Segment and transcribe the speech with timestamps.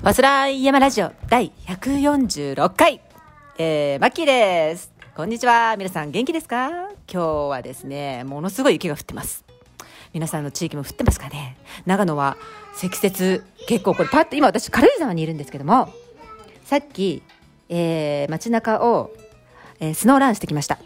[0.00, 3.02] ファスライヤマラジオ第146回、
[3.58, 4.90] えー、マッキーです。
[5.14, 5.76] こんにちは。
[5.76, 6.70] 皆さん元気ですか？
[7.06, 9.44] 今日はですね、ものすごい雪が降ってます。
[10.14, 11.58] 皆さんの地域も降ってますかね？
[11.84, 12.38] 長野は
[12.74, 15.92] 積雪、結構これパッと、今私軽井沢にいるんですけども、
[16.64, 17.22] さっき、
[17.68, 19.10] えー、街中を、
[19.80, 20.78] えースノーランしてきました。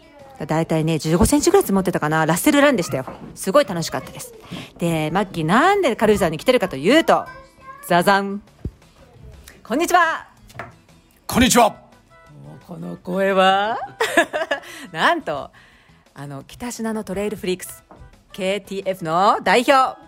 [0.45, 2.25] だいたいね、15センチぐらい積もってたかな。
[2.25, 3.05] ラッセルランでしたよ。
[3.33, 4.33] すごい楽しかったです。
[4.77, 7.23] で、マッキーなんで軽井沢に来てるかというと、
[7.87, 8.41] ザザン。
[9.67, 10.27] こんにちは。
[11.25, 11.75] こんにちは。
[12.67, 13.79] この声は
[14.93, 15.49] なんと
[16.13, 17.83] あの北品のトレイルフリークス
[18.31, 19.99] KTF の代表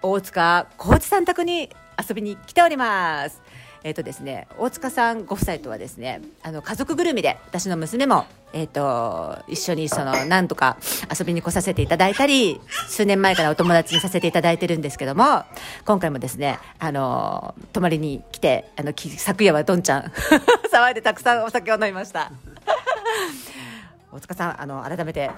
[0.00, 1.74] 大塚浩二さん宅に
[2.08, 3.42] 遊びに来ております
[3.84, 10.78] えっ、とですね大塚さんご夫妻とはですねあの家族ぐるみで私の娘もえっ、と一緒にそのなんとか
[11.16, 15.44] 遊びに来させていただいたり数年前からお友達にさせていただいてるんですけども
[15.84, 20.12] 今回もですねあの泊まりに来てあのき昨夜はどんちゃん
[20.72, 22.30] 騒いでたくさんお酒を飲みました。
[24.10, 25.30] 大塚さんあの改めて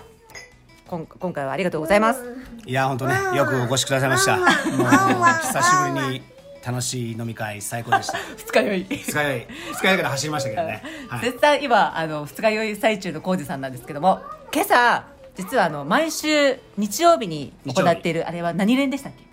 [0.87, 2.21] 今今回はありがとうございます。
[2.67, 4.37] いや本当ねよくお越しくださいました。
[4.37, 8.19] もう久しぶりに楽しい飲み会最高でした。
[8.37, 8.87] 二日酔い。
[8.91, 9.47] 二日酔い。
[9.73, 14.21] 二日酔いから走りましたけどね、はい、絶賛今あの二日酔い最中の浩二さんなんですけども
[14.53, 15.05] 今朝
[15.37, 19.25] 実はあの毎週日曜日に行っているあれは何連でしたっけ？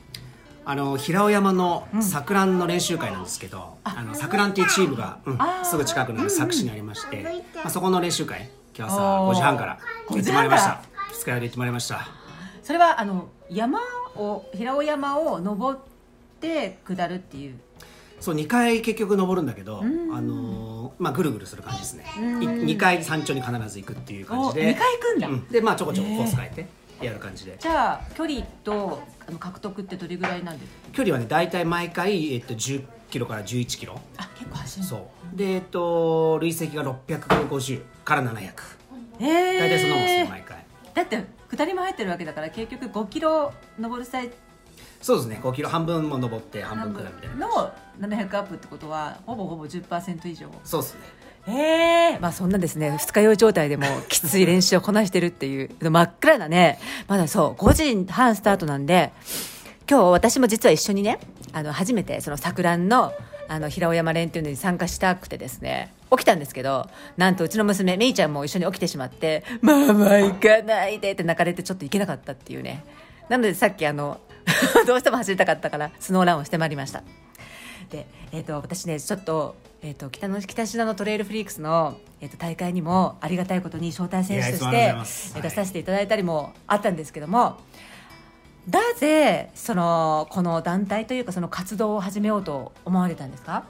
[0.66, 7.24] あの平尾山の桜蘭の練習会なんですけど、あの桜蘭っていうチームが、うんすぐ近くの佐久市にありまして、
[7.56, 9.32] まあ、そこの練習会今日朝おー。
[9.32, 10.82] 5時半から行ってまいりました。
[11.14, 12.08] 二日酔いで行ってまいりました。
[12.64, 13.80] それはあの山
[14.18, 15.97] を平尾山を登って
[16.40, 17.60] 下るっていう。
[18.20, 22.04] そう2回結局登るんだけど、あのーまあ、ぐるぐるする感じですね。
[22.18, 24.74] 2回山頂に必ず行くっていう感おじで。
[24.74, 25.48] 2回行くんだ、うん。
[25.50, 30.90] でまあちょこちょこコース変えてやる感じで、じゃあ距離とあの獲得ってどれぐらいなんですか？
[30.94, 34.02] 距離はね大体毎回、えっと、10キロから11キロ。
[34.18, 35.38] あ結構走るそう。
[35.38, 38.40] でえっと累積が650から700
[39.20, 40.66] へえ大体そんなもんですね毎回。
[40.96, 41.24] だって
[41.56, 44.32] 下りも入ってるわけだから結局5キロ登る際
[45.02, 45.40] そうですね。
[45.42, 47.48] 5キロ半分も登って半半分分下るみたいな。
[47.48, 50.48] の700アップってことはほぼほぼ10%以上。
[50.64, 51.00] そうですね。
[51.50, 52.98] ええまあそんなですね。
[53.00, 56.80] 二日酔い状態でも きつい練習をこなしてるっていう真っ暗なね。
[57.08, 59.14] まだそう5時半スタートなんで
[59.90, 61.20] 今日私も実は一緒にね
[61.54, 63.14] あの初めてその桜の
[63.48, 72.84] あの平尾山連っていうのに参加したくてですね起きたんですけどなんとうちの娘めいちゃんも一緒に起きてしまって「ママ行かないで」って泣かれてちょっと行けなかったっていうね。
[73.30, 74.20] なのでさっきあの
[74.88, 77.04] どうしても走りたかったからスノーランをしてまいりました。
[77.90, 84.94] で、えー、と私ねちょっと,、えー、と北の北品のトレイルフリークスの、えー、と大会にもありがたいことに招待選手として
[85.42, 87.58] 出させていただいたりもあったんですけども、
[88.70, 93.64] なぜそのこの団体というかその活動を始めようと思われたんですか？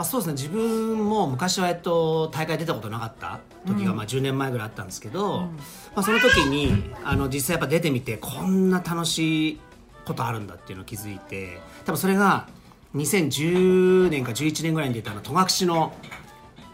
[0.00, 0.32] まあ、そうですね。
[0.32, 5.50] 自分も昔は、えっと、大会出たことなかった時が、まあ、10年前ぐらいあったんですけど、ま
[5.96, 9.60] あ、その時にあの実際やっぱ出てみてこんな楽しい
[10.06, 12.48] ことあるんだっていうのを気づいて多分それが
[12.96, 15.92] 2010年か11年ぐらいに出たあの戸隠の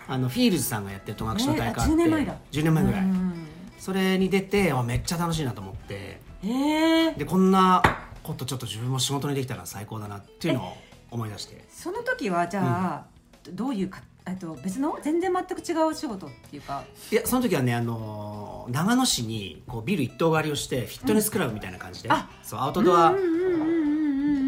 [0.06, 2.36] あのフィールズさんがやってる戸隠の大会あって、ねあ10年前だ。
[2.52, 3.32] 10年前ぐらい、うん
[3.76, 6.20] それに出てあめっちゃ楽しいなと思って。
[6.44, 7.82] ええでこんな
[8.22, 10.76] ことちょっと自分も仕事にできたら最高だなっていうのを
[11.10, 11.64] 思い出して。
[11.68, 13.15] その時はじゃあ、
[13.52, 14.98] どういうかえっと別の？
[15.02, 16.82] 全然全く違うお仕事っていうか。
[17.12, 23.64] いやその時はねあのー長野市にこうビル一棟借りをしてフィットネスクラブみたいな感じで、あそうアウトドア、うんうんうんう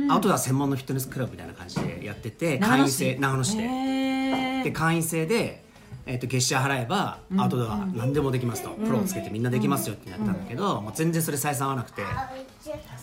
[0.00, 0.12] んうん。
[0.12, 2.98] アウトドア専門のフィットネスクラブみたいな感じでやってて長野市？
[2.98, 3.62] 会員制長野市で。
[3.62, 4.64] へー。
[4.64, 5.62] で会員制で、
[6.04, 12.03] えー、と月謝払えばアウトドア何でもできますと、プロをつけてみんなできますよってなったんだけど、もう全然それ採算合わなくて。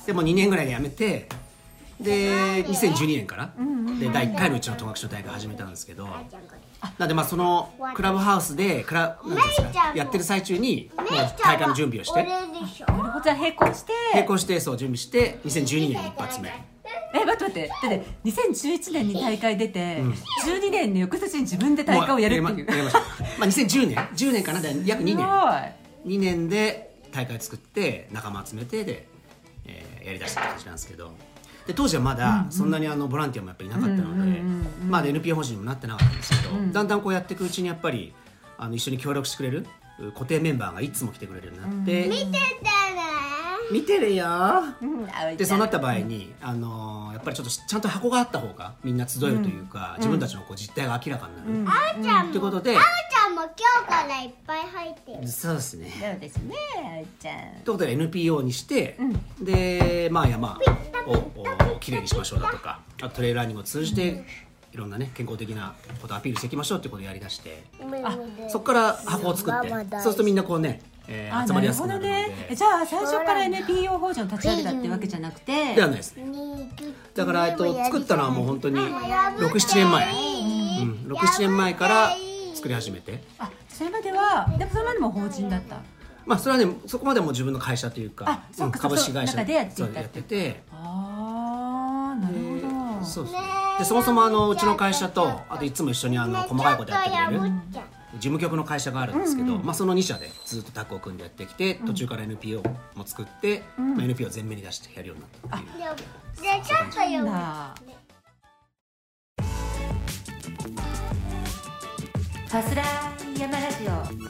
[0.05, 1.29] でも2年ぐらいで辞めて
[1.99, 3.53] で2012年から、
[3.99, 6.07] で第1回のうちの戸隠の大会始めたんですけど
[6.97, 11.07] なんでまあそのクラブハウスでクラなんですかやってる最中にもう
[11.43, 12.45] 大会の準備をしてなる
[13.11, 13.93] ほどじゃあ並行して。
[14.13, 16.49] 並行してそう準備して2012年一発目。
[17.13, 17.67] え待って待って。
[17.67, 20.01] だって2011年に大会出て、
[20.45, 22.65] 12年の翌年に自分で大会をやるっていう。
[22.65, 22.99] もやりました。
[23.39, 23.97] まあ2010年。
[24.15, 26.17] 10年かなで約2すご年い。
[26.17, 29.07] 2年で大会作って仲間集めてで、
[29.65, 31.11] えーやりだしたって感じなんですけど
[31.67, 34.41] で当時はまだそんなにあのボランティアもやっぱりいなかったので
[34.87, 38.13] まあ NPO 法人にもなってなかったんですけど、だんだんこうやっていくうちにやっぱり
[38.57, 39.65] あの一緒に協力してくれる
[39.99, 42.37] う固定メンバーがいつも来てくれるようになって、見て
[43.71, 44.25] 見てるよ。
[45.37, 53.51] でそうなった場合に、あのーやっぱりちょっとちゃんと箱があった方がみんな集えるというか、自分たちのこう実態が明らかになる、あーちゃんもということであーちゃんも今
[53.85, 55.21] 日からいっぱい入って。
[55.21, 55.91] るそうですね。
[55.99, 57.35] そうですねあいちゃん。
[57.63, 58.97] ということで NPO にして、
[59.41, 60.59] でまあ山
[61.07, 64.25] をおきれいにしましょうだとかああトレイルランニングを通じて
[64.73, 67.63] いろんなね健康的なことをアピールしていきましょうっていうことをやりだして。
[68.49, 72.55] そこから箱を作ってそうするとみんなこうね、えーあ集まりやすくななるほどるのでね。
[72.55, 75.75] じゃあ最初から NPO 法人を立ち上げたってわけじゃなくて。
[75.75, 76.15] ではないです。
[76.15, 76.25] ね
[77.13, 82.11] だから、えっと、作ったのはもう本当に67年前、うん、67年前から
[82.53, 83.23] 作り始めて。
[83.39, 85.77] あそれまではでもそれまでも法人だった。
[86.25, 90.63] まあそれはねそこまでも自分の会社というかあそっかうん株式会社でやってて。
[90.71, 93.05] ああなるほど。
[93.05, 93.39] そうですね
[93.79, 97.53] でそもそもあのうちの会社とあといつも一緒にあの細かいことやってくれる
[98.15, 102.63] 事務局の会社があるんですけど、まあ、その2社でずっとタッグを組んでやってきて途中から NPO
[102.95, 105.95] も作って、まあ、NPO を前面に出してやるようになったっていう
[106.41, 107.25] じゃあちょっとよ。
[107.25, 107.75] だ
[112.47, 112.85] さすらい
[113.39, 114.25] 山ラジオ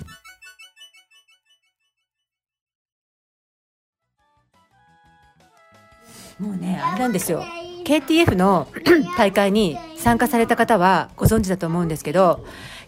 [6.44, 7.44] もうねあれなんですよ。
[7.86, 8.68] KTF の
[9.16, 12.44] 大会に参加された方はご存知だと思うんですけど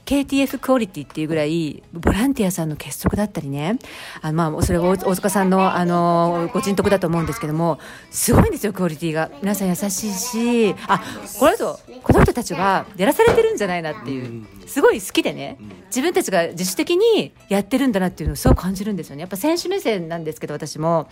[0.08, 3.78] KTF クオリティっていうぐらいボランティアさんの結束だったりね。
[4.22, 7.78] あのまあそれは大大塚さんのあのご人徳だと思うんですけども
[8.10, 9.30] すごいんですよクオリティが。
[9.42, 11.04] 皆さん優しいしあ
[11.38, 14.46] この人この人たちはやらされてるんじゃないなっていう。
[14.66, 15.58] すごい好きでね。
[15.88, 19.22] 自分たちが自主的にやってるんだなっていうのをすごく感じるんですよね。
[19.22, 21.10] やっぱ選手目線なんですけど私も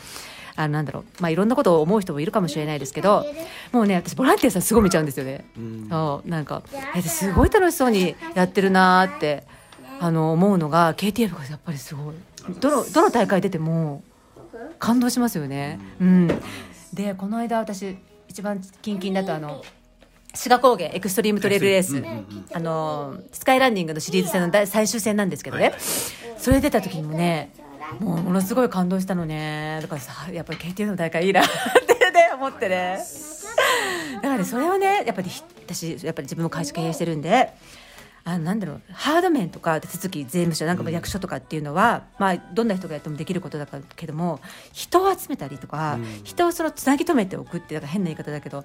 [0.55, 1.03] あのなんだろう。
[1.21, 3.25] まあいろんなことを思う人もいるかもしれないですけど
[3.71, 5.45] もうね私ボランティアさんすごい見ちゃうんですよね、
[5.89, 6.63] そうなんか
[6.95, 9.43] えすごい楽しそうにやってるなーって
[9.99, 12.15] あの思うのが KTF がやっぱりすごい。
[12.59, 14.03] どのどの大会出ても
[14.79, 15.79] 感動しますよね。
[15.99, 16.27] うん。
[16.93, 17.97] でこの間私
[18.27, 19.63] 一番近々だとあの
[20.33, 22.03] 志賀高原エクストリームトレイルレース、
[22.53, 25.73] あのスカイランニングのシリーズ戦の大最終戦なんですけどね、
[26.37, 27.51] それ出た時にもね
[27.99, 29.79] もうものすごい感動したのね。
[29.81, 32.99] だからさやっぱり KTF の大会いいなってね思ってね。
[34.15, 37.53] だからねそれをねやっぱりひ私やっぱり自分も会社経営してるんで
[38.27, 44.39] あのなんだろうハード面とか手続き税務署なんかも役所とかっていうのは、まあ、どんな人がやってもできることだけども
[44.73, 48.63] 人を集めたりとか、人をそのつなぎ止めておくってだから変な言い方だけど、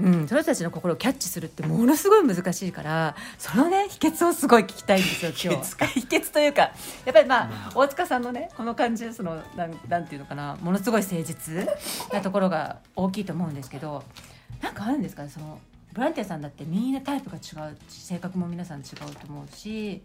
[0.00, 6.72] うん、その人たちの心をキャッチするってものすごい難しいからそのね秘訣をすごい聞きたいんですよ 今日秘訣というかや
[7.10, 11.68] っぱりまあ大塚さんのねこの感じそのなんなんていうのかなものすごい誠実
[12.12, 14.02] なところが大きいと思うんですけど
[14.62, 15.58] なんかあるんですかねその
[15.94, 20.02] ボランティアさんだってみんなタイプが違うし性格も皆さん違うと思うし。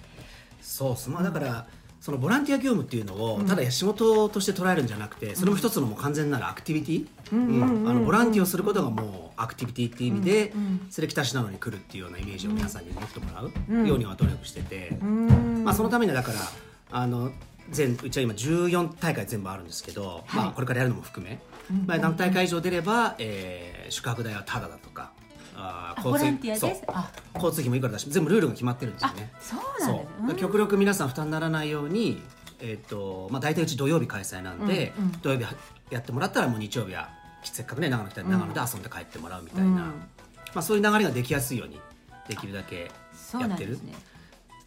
[0.62, 1.10] そうっす。
[1.10, 1.68] まあだから、
[2.01, 7.89] そのボランティア業務っていうのをただ仕事として捉えるんじゃなくて、それも一つのもう完全なるアクティビティ、うん。
[7.89, 10.54] あのボランティアをすることがもうアクティビティっていう意味で、
[10.89, 16.40] それ北市なのに来るっていうようなイメージを皆さんに持ってもらうようには努力してて、まあ、そのためにはだから
[16.92, 17.31] あの
[17.72, 21.40] 全うちは今14大会全部あるんですけど、まあ、これからやるのも含め、
[21.86, 25.12] まあ、何大会以上出れば、えー宿泊代はタダだとか
[25.59, 26.71] あーあボランティアでそう。
[26.88, 27.12] あ。
[27.33, 29.31] 交通費もいくらだし全部ルールが決まってるんですよね。
[29.39, 30.36] そうなんそです。
[30.36, 30.36] う。
[30.36, 32.21] 極力皆さん負担にならないように、
[32.59, 35.12] えーとまあ、大体うち土曜日開催なんで、うんうん。
[35.21, 35.45] 土曜日
[35.89, 37.09] やってもらったらもう日曜日は
[37.44, 39.75] せっかくね長野来たら長野で遊んで帰ってもらうみたいな、うん。
[39.75, 39.83] ま
[40.56, 41.80] あ、そういう流れができやすいように
[42.27, 42.92] できるだけ
[43.39, 43.74] やってる。
[43.77, 43.94] ね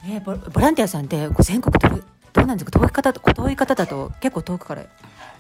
[0.05, 2.03] えーボボランティアさんって全国どれ
[2.33, 2.79] どうなんですか？
[2.79, 4.85] 遠い方と遠い方だと結構遠くから。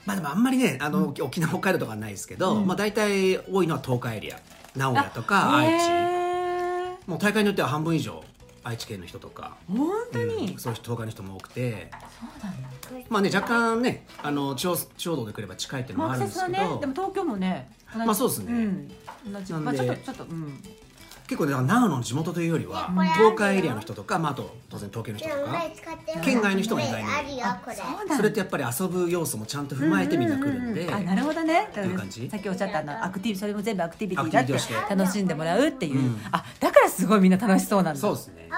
[0.04, 4.38] まあでもあんまりねあの、沖縄北海道とかはないですけど、まあ、大体多いのは東海エリア
[4.76, 5.84] 名古屋とか愛知。
[5.90, 8.22] へもう大会によっては半分以上
[8.62, 11.90] 愛知県の人とか、ー本当に、うんそういう人東海の人も多くて。
[12.20, 12.68] そうなんだ。
[13.08, 18.52] まあね若干ねあの地方地方道で来れば近いっていうのもあるんですけど、ねでも東京もねまあそうですね。
[18.52, 18.88] ん。
[19.32, 19.52] 同じ。
[19.54, 20.62] まあちょっとちょっとうん
[21.30, 25.62] 結構ね長野の地元というよりは東海エリアの人とか、まあ、あと当然東京の人とか
[26.24, 27.40] 県外の人も意外に。
[28.16, 31.68] それってやっぱり遊ぶ要素もちゃんと踏まえてみんな来るんで、あなるほどね。
[31.76, 32.28] いう感じ。
[32.28, 34.96] さっきおっしゃったあのアクティブそれも全部アクティビティだって。
[34.96, 36.20] 楽しんでもらうっていう、うん。
[36.32, 38.00] あだからすごいみんな楽しそうなんだ。
[38.00, 38.48] そうですね。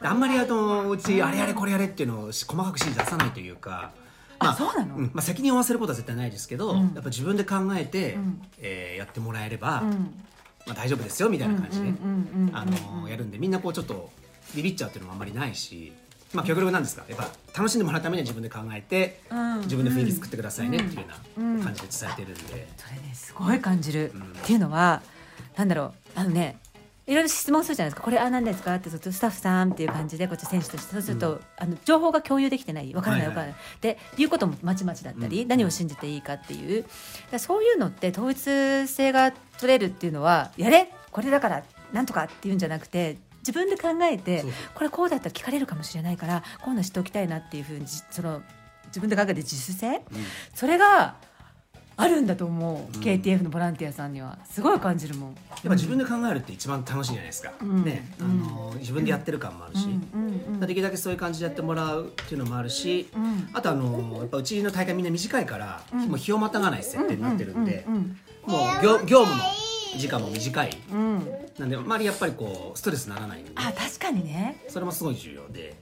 [0.00, 3.90] あんまりあのうちあれやれこれやれっていうのを細かく指示出さないというか
[4.38, 4.98] あそうなの？
[4.98, 5.10] ん。
[5.12, 6.92] まあ、責任を負わせることは絶対ないですけど、うん。
[6.94, 8.40] やっぱ自分で考えて、ん。
[8.58, 10.14] えーやってもらえれば、うん
[10.66, 11.86] まあ、大丈夫ですよみたいな感じで
[13.10, 14.10] やるんでみんなこうちょっと
[14.54, 15.92] ビビっちゃうっていうのもあんまりないし、
[16.32, 19.60] まあ、極力なんですかやっぱ楽しんでもらうためには自分で考えて、うん。
[19.60, 21.04] 自分で雰囲気作ってくださいねっていうよ
[21.36, 24.22] うな感じで伝えてるんで、それねすごい感じる、うん。
[24.22, 25.02] っていうのは
[25.56, 26.58] なんだろうあのね
[27.06, 28.02] いろいろ質問するじゃないですか。
[28.02, 28.74] これあ何ですか？
[28.74, 30.92] ってずっとスタッフさんっていう感じでこっち選手として。
[30.92, 32.94] そうすると、あの情報が共有できてない。
[32.94, 36.84] わからないはいはいわからない、でいうこともまちまちだったり、何を信じていいかっていう。
[37.30, 38.38] だそういうのって統一
[38.86, 44.44] 性が取れるっていうのはやれこれだからなんとかっていうんじゃなくて自分で考えて
[44.74, 48.42] これこうだったら聞かれるかもしれないからこういうの知っておきたいなっていうふうにじその
[48.86, 50.02] 自分で考えて自主性、
[50.54, 51.16] それが
[51.96, 54.38] あるんだと思う、KTF のボランティアさんには。
[54.50, 55.30] すごい感じるもん。
[55.30, 57.84] やっぱ自分で考えるって一番楽しいじゃないですか、ん。
[57.84, 58.08] ね。
[58.20, 59.86] あの自分でやってる感もあるし、
[60.60, 63.08] できるだけそういう感じでやってもらうっていうのもあるし、
[63.52, 67.84] あとあのやっぱうちの大会みんな短いから、もう日をまたがない設定になってるんで、
[68.46, 69.44] もう業業務の
[69.96, 71.28] 時間も短い、うん。
[71.58, 73.52] なんであまりやっぱりこうストレスにならないんで。
[73.54, 74.64] あ確かにね。
[74.68, 75.74] それもすごい重要で、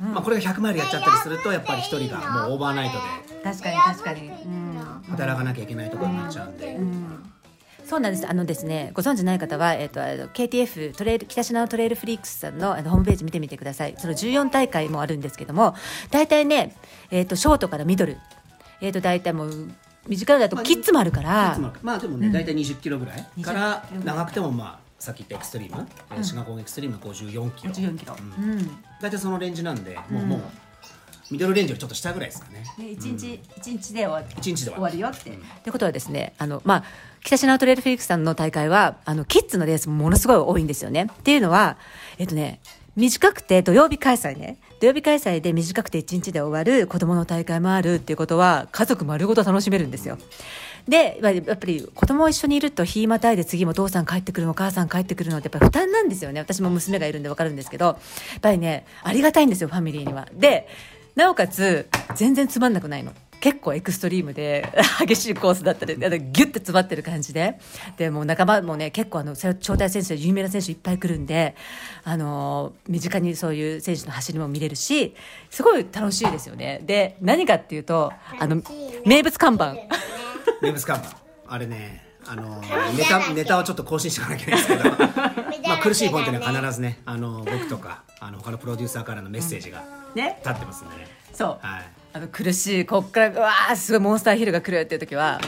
[0.00, 3.42] まあ、これが100マイルやっちゃったりするとやっぱり一人がもうオーバーナイトで。
[3.44, 6.78] 確かに確かに、うん、働かなきゃいけないところになっちゃうんで、
[7.84, 8.26] そうなんです。
[8.26, 13.94] あのですね、ご存知ない方は、えっ、と、あの KTF トレイル、北品のトレイルフリークスさんのあのホームページ見てみてください。
[13.98, 15.74] その14大会もあるんですけども、
[16.10, 16.74] 大体ね、
[17.10, 18.16] えっ、と、ショートからミドル。
[18.80, 19.70] えっ、と、大体もう、
[20.08, 27.72] 短いのだとキッズもあるから、まあでもね、大体20キロぐらいから20長くてもまあさっき言ったエクストリーム、えーシガコンエクストリーム54キロ。
[27.72, 28.16] 14キロ。
[28.18, 28.50] うん。
[28.52, 28.70] うん。
[29.00, 30.40] 大体そのレンジなんで、もうもう
[31.30, 32.64] ミドルレンジよりちょっと下ぐらいですかね。
[32.78, 34.26] で一日一日で終わる。
[34.38, 34.98] 一日で終わる。
[34.98, 35.30] よって。
[35.30, 35.34] っ
[35.64, 36.84] てことはですね、あのまあ
[37.22, 41.08] 北品トレイルフリークスさんの大会はあのキッズのレースもものすごい多いんですよね。
[41.10, 41.76] っていうのは
[42.18, 42.60] えっとね
[42.94, 44.58] 短くて土曜日開催ね。
[44.80, 50.16] 土曜日開催で短くて1日で終わる子供の大会もあるっていうことは家族丸ごと楽しめるんですよ。
[50.16, 50.24] でま
[50.92, 56.40] あやっぱり子供一緒にいると日またいで次もお父さん帰ってくるのお母さん帰ってくるのってやっぱり負担なんですよね。
[56.40, 60.28] 私も娘がいるんで分かるんですけどやっぱりねありがたいんですよファミリーには。
[60.32, 60.68] で
[61.14, 63.12] なおかつ全然つまんなくないの。
[63.40, 64.66] 結構エクストリームで
[65.06, 67.58] 激しいコースだったりギュッて詰まってる感じで。
[67.98, 71.54] でもう仲間もね結構あの招待選手で有名な選手いっぱい来るんで
[72.04, 75.14] あの身近にそういう選手の走りも見れるし
[75.50, 76.80] すごい楽しいですよね。
[76.84, 78.62] で何かっていうとあの
[79.04, 79.76] 名物看板
[80.60, 82.60] 名物看板あれねあの
[82.96, 84.90] ネタネタをちょっと更新していかなきゃいけないですけど。
[85.68, 89.82] まあ苦しいポイントには必ずねあの僕とかあの他のプロデューサーからのメッセージが
[90.14, 90.38] ね。
[90.44, 91.82] 立ってますんでね、そう、はい。
[92.12, 95.40] あの苦しいこっからうわーすごいモンスターヒルが来るっていう時は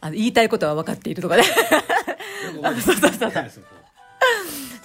[0.00, 1.44] あの言いたいことは分かっているとかね。
[2.82, 3.66] そうそうそうはいそこ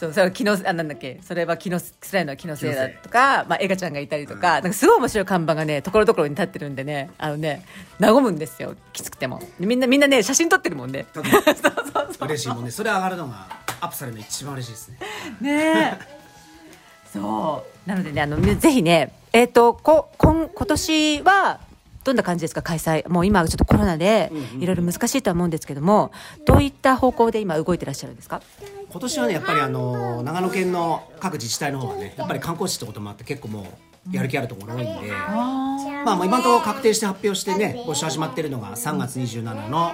[0.02, 7.64] そうそれは気のあなんだっけそれは気の辛いのは気のせいだとか、まあ、エガちゃんがいたりとか,、なんかすごい面白い看板がねところどころに立ってるんでねあのね
[8.00, 9.40] 和むんですよきつくても。
[9.60, 11.06] みんなみんなね写真撮ってるもんね。
[11.14, 12.72] そうそうそ嬉しいもんね。
[12.72, 13.46] それ上がるのが
[13.80, 14.98] アップされるの一番嬉しいですね。
[15.40, 17.14] うねえ。
[17.14, 17.88] そう。
[17.88, 21.60] なのでねあのぜひねえっ、とこ今今年は
[22.04, 23.08] どんな感じですか開催。
[23.10, 26.12] もう今はちょっとコロナでいろいろ難しいとは思うんですけども
[26.46, 28.42] どういった方向で今動いてらっしゃるんですか？
[28.90, 33.66] 今年はねやっぱりあの長野県の各自治体の方はねやっぱり観光地ってこともあって結構もう
[34.10, 39.92] やる気あるところ多いんで、まあもう今のところ確定して発表してね募集始まってるのが3月27の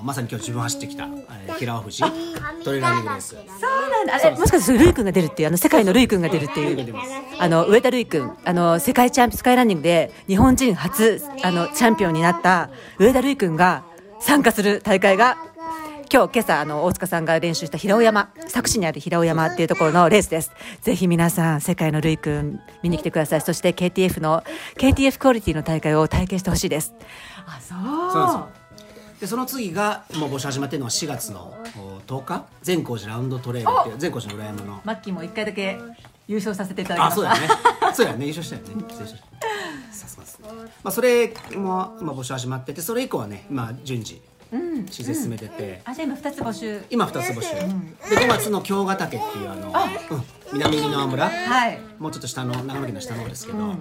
[0.00, 2.02] おまさに今日自分走ってきた、えー平尾富士
[2.64, 3.28] トレーラーニングレース。
[3.28, 3.40] そう
[3.90, 4.14] なんだ。
[4.14, 6.94] あれもしかしてルイ君が出るっていうあの世界のルイ君が出るっていう。
[7.38, 13.84] あの上田瑠衣君あの世界チャンピスカイランニングで日本人初あのチャンピオンになった上田瑠衣君が
[14.20, 15.36] 参加する大会が
[16.12, 20.52] 今日今朝あの大塚さんが練習した平尾山佐久市にある平尾山っていうところのレースです。
[20.82, 23.40] ぜひ皆さん世界のルイ君見に来てください。
[23.40, 24.44] そして KTF の
[24.76, 26.94] KTF クオリティの大会を体験してほしいです。
[27.46, 27.74] あそ
[28.38, 29.20] う。
[29.20, 32.44] でその次がもう募集始まってるのは4月のお10日？
[32.62, 34.80] 善光寺ラウンドトレイルっていう善光寺の裏山の。
[34.84, 35.78] マッキーも一回だけ
[36.26, 37.22] 優勝させていただきました。
[37.22, 37.94] あそうだよね。
[37.94, 38.26] そうだよね。
[38.26, 38.84] 優勝したよね。
[38.88, 39.18] 失礼した。
[39.92, 40.48] さすがですね。
[40.82, 44.20] まあそれも今募集始まっててそれ以降はね今順次
[44.90, 46.82] 申請進めてて、あじゃあ今2つ募集。
[46.90, 47.54] 今2つ募集、
[48.10, 49.72] で5月の京ヶ岳っていうあの
[50.10, 51.78] うん、南箕輪村、はい。
[51.98, 53.76] もうちょっと下の長野県の下の方ですけど、ま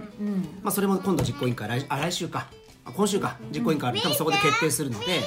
[0.65, 2.47] あ、それも今度実行委員会来あ来週か。
[2.85, 3.37] あ今週か。
[3.53, 4.01] 実行委員会ある。
[4.01, 5.21] 多分そこで決定するので。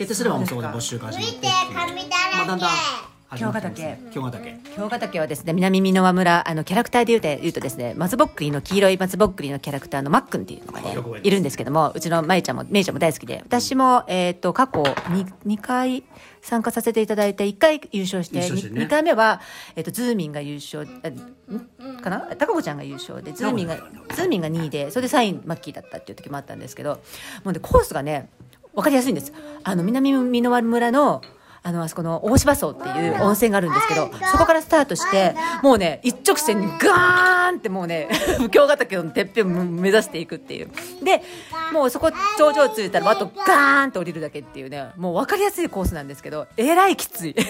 [0.00, 1.48] 決定すればもうそこで募集が始まって
[2.34, 2.70] まあ、だんだん
[3.30, 4.58] 始まってます京ヶ岳。
[4.74, 5.20] 京ヶ岳。
[5.20, 16.02] はですね南箕輪村あのキャラクターで言うと言うとですね松ぼっくりの黄色い松ぼっくりのキャラクターのマックンっていうのがねいるんですけどもうちのまいちゃんもめいちゃんも大好きで私も、えー、と過去 2, 2回
[16.42, 18.86] 参加させていただいて1回優勝して優勝してね。
[18.86, 19.40] 2, 回目は、
[19.76, 20.84] えー、とズーミンが優勝
[22.02, 22.34] かな？
[22.36, 23.76] 高子ちゃんが優勝でズーミンが
[24.16, 27.00] ズーミンが2位でそれで3位マッキーだったっていう時もあったんですけど
[27.44, 28.28] もうねコースがね
[28.74, 29.32] 分かりやすいんです。
[29.62, 31.22] あの南箕輪村の
[31.62, 38.08] あのあそこの大芝荘っていう温泉があるんですけどそこからスタートしてもうね一直線にガーンってもうね
[38.50, 40.70] 京ヶ岳のてっぺんを目指していくっていう。
[41.04, 41.22] で
[41.72, 47.36] もうそこ頂上着いたらあとガーンって降りるだけっていうねもう分かりやすいコースなんですけどえらいきつい。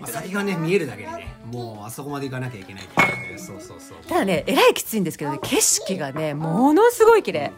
[0.00, 3.32] まあ、先がね見えるだけでねもうあそこまで行かなきゃいけないっていう。
[3.34, 3.98] ねそうそうそう。
[4.08, 7.52] ただねえらいきついんですけどね景色がねものすごい綺麗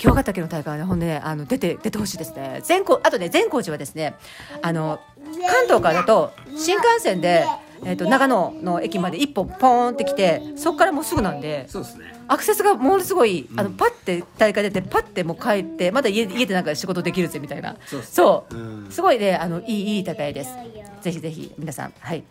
[0.00, 2.60] 京ヶ岳の大会はねほんでねあの出て出てほしいですね。
[2.64, 4.14] 善光あとね善光寺はですね
[4.62, 4.98] あの
[5.46, 7.44] 関東からだと新幹線で
[7.82, 12.12] えー、と長野の駅まで一本ポーンって来てそこからもうすぐなんでそうですね。
[12.28, 17.76] アクセスがものすごい、あのパッて大会出てパッてもう帰ってまだ家家でなんか仕事できるぜみたいな。
[18.04, 18.90] そうう、うん。
[18.90, 20.54] すごいねあのいいいい大会です。
[21.00, 21.92] ぜひぜひ皆さん。
[21.98, 22.22] はい。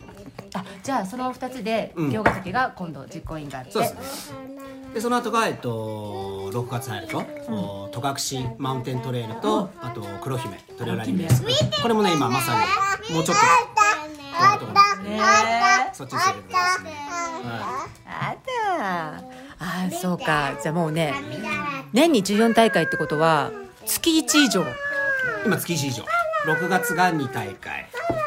[0.54, 2.10] あじゃあその2つでうん。
[2.10, 7.18] 行ヶ崎が今度実行委員があって、そうですねでその後が、えっと、6月入ると、
[7.48, 8.02] お戸
[8.40, 11.44] 隠マウンテントレイルと、あと黒姫トレイルランニングです
[11.82, 12.54] これもね今まさ
[13.08, 13.48] にもうちょっとこ
[14.42, 15.20] ういうところですねね
[15.90, 18.36] えそっちにするんですね、はあ
[19.18, 20.58] だあーそうか。
[20.62, 21.14] じゃあもうね
[21.92, 23.50] 年に14大会ってことは
[23.84, 24.62] 月1以上。
[24.62, 24.64] い、
[25.44, 26.04] 今月1以上。
[26.46, 27.86] 6月が2大会。
[28.10, 28.19] えー、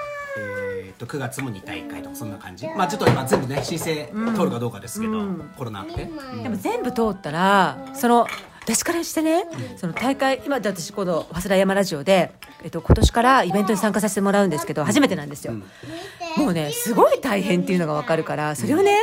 [1.05, 2.67] と9月も2大会とかそんな感じ？
[2.67, 5.25] まあちょっと今全部ね申請通るかどうかですけど、
[5.57, 8.27] コロナあって、うんでも全部通ったらその
[8.61, 9.43] 私からしてね、
[9.75, 12.31] その大会今で私この「早稲田山ラジオで」
[12.63, 15.53] えっと、今年からイベントに参加させてもらうんですけど初めてなんですよ、
[16.37, 18.97] もうねすごい大変っていうのが分かるからそれをね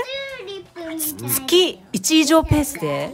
[0.98, 3.12] 月1以上ペースで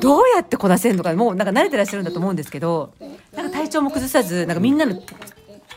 [0.00, 2.94] どうやってこなせるのかもうなんか慣れてらっしゃるんだと思うんですけど
[3.36, 4.98] なんか体調も崩さずなんかみんなの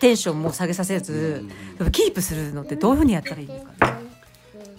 [0.06, 1.50] テンションも下げさせず
[1.92, 3.94] キープするのってどういうふうにやったらいいんですかね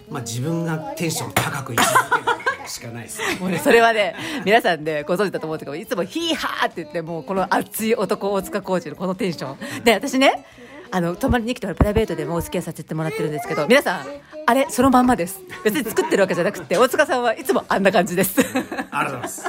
[0.09, 1.89] まあ自分がテンション高くい続
[2.23, 3.37] けるしかないですね。
[3.39, 4.15] もうね、それはね、
[4.45, 9.83] 皆さんね、ご存知だと思うんですけど、いつもヒーハーって言って、もうこの熱い男、大塚コーチのこのテンション。
[9.83, 10.45] で、私ね、
[10.91, 14.05] あの、泊まりに来て、プライベートでもお付き合いさせてもらってるんですけど、皆さん、
[14.45, 15.41] あれ、そのまんまです。
[15.63, 18.39] 別に作ってるわけじゃなくて、大塚さんはいつもあんな感じです。
[18.39, 19.43] ありがとうございます。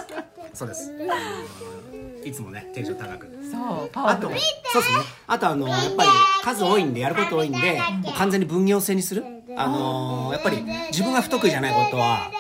[0.55, 0.91] そうです
[2.25, 3.27] いつもねテンション高く。
[3.51, 4.41] そう、パあとワフル。
[4.73, 5.05] そうですね。
[5.27, 6.09] あとあのやっぱり
[6.43, 9.25] 数多いんでやること多いんでもう完全に分業制にする？
[9.57, 12.31] あのやっぱり自分が不得意じゃないことは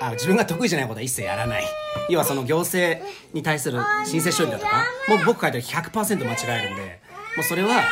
[0.00, 1.64] あ自分が得意じゃないことは一切やらない。
[2.08, 7.00] 要はその行政に対する申請処理だとかもう僕書いてる100%間違えるんで
[7.36, 7.82] もうそれは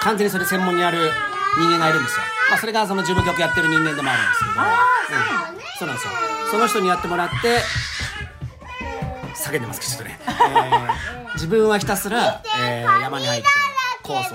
[0.00, 0.98] 完全にそれ専門にやる
[1.58, 4.60] 人間がいるんですよ、まあ、それがその事務局やってる人間でもあるんですけど、
[5.54, 5.60] うん。
[5.78, 6.12] そうなんですよ。
[6.50, 7.60] その人にやってもらって
[9.40, 13.48] 叫んでますけどちょっとね、えー自分はひたすら、えー山に入って
[14.02, 14.34] コースを作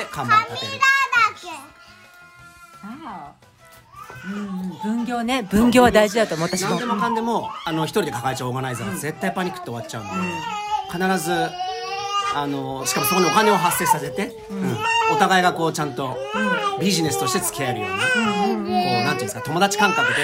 [0.00, 0.72] て看板を立てる。
[4.26, 6.70] うん分業ね、分業は大事だと思う、私も。
[6.70, 6.78] 何。
[6.78, 10.12] でもかんでもあの一人で抱えちゃうオーガナイザーは絶対パニックって終わっちゃうんで、
[10.90, 11.32] 必ず
[12.34, 14.76] あのしかもそこにお金を発生させて、うん。
[15.12, 16.16] お互いがこうちゃんと
[16.80, 18.70] ビジネスとして付き合えるような、こうなんてい
[19.10, 20.22] うんですか友達感覚で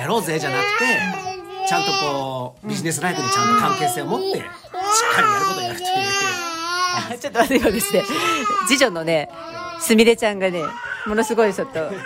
[0.00, 1.35] やろうぜじゃなくて
[1.66, 4.42] ちゃんとこうビジネスライフにちゃんと関係性を持ってしっ
[5.14, 5.90] かりやることをやるという。
[6.96, 8.02] あちょっと待ってよですね。
[8.66, 9.28] 次女のね、
[9.80, 10.62] すみれちゃんがね、
[11.06, 11.96] ものすごいちょっと、 ね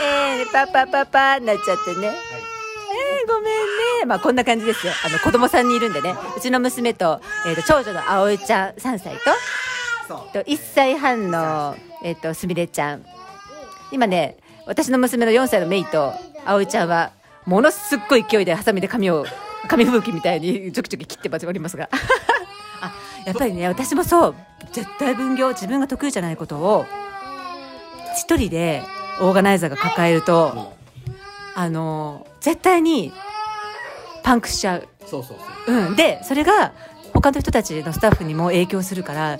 [0.00, 2.08] え、えー、パパパパなっちゃってね。
[2.08, 4.04] えー、ごめんね。
[4.06, 4.92] まあこんな感じですよ。
[5.04, 6.14] あの子供さんにいるんでね。
[6.36, 9.16] うちの娘と、えっ、と、長女の葵ちゃん3歳
[10.08, 13.04] と、と1歳半の、えっ、と、すみれちゃん。
[13.90, 16.12] 今ね、私の娘の4歳のメイと、
[16.44, 17.10] 葵ちゃんは、
[17.46, 19.26] ものすっごい勢いでハサミで髪を、
[19.68, 21.88] 紙吹雪みたいにちょきちょき切っておりますが。
[22.80, 22.92] あ、
[23.24, 24.34] やっぱりね、私もそう、
[24.72, 26.86] 絶対分業、自分が得意じゃないことを、
[28.16, 28.82] 一人で
[29.20, 30.74] オーガナイザーが抱えると、
[31.54, 33.12] あの、絶対に
[34.22, 34.88] パンクしちゃう。
[35.06, 35.96] そうそうそううん。
[35.96, 36.72] で、それが、
[37.12, 39.38] 他の人たちのスタッフにも影響するから、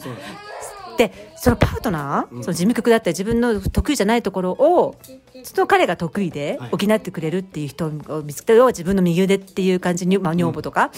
[0.96, 4.96] でそのパートナー、その事務局だったり自分の得意じゃないところを
[5.42, 6.70] その彼が得意ではい。
[6.70, 10.90] 補ってくれるっていう人を見つけるよ自分の右腕っていう感じに、まあ、女房とか、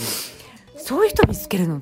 [0.77, 1.81] そういう人を見つけるのっ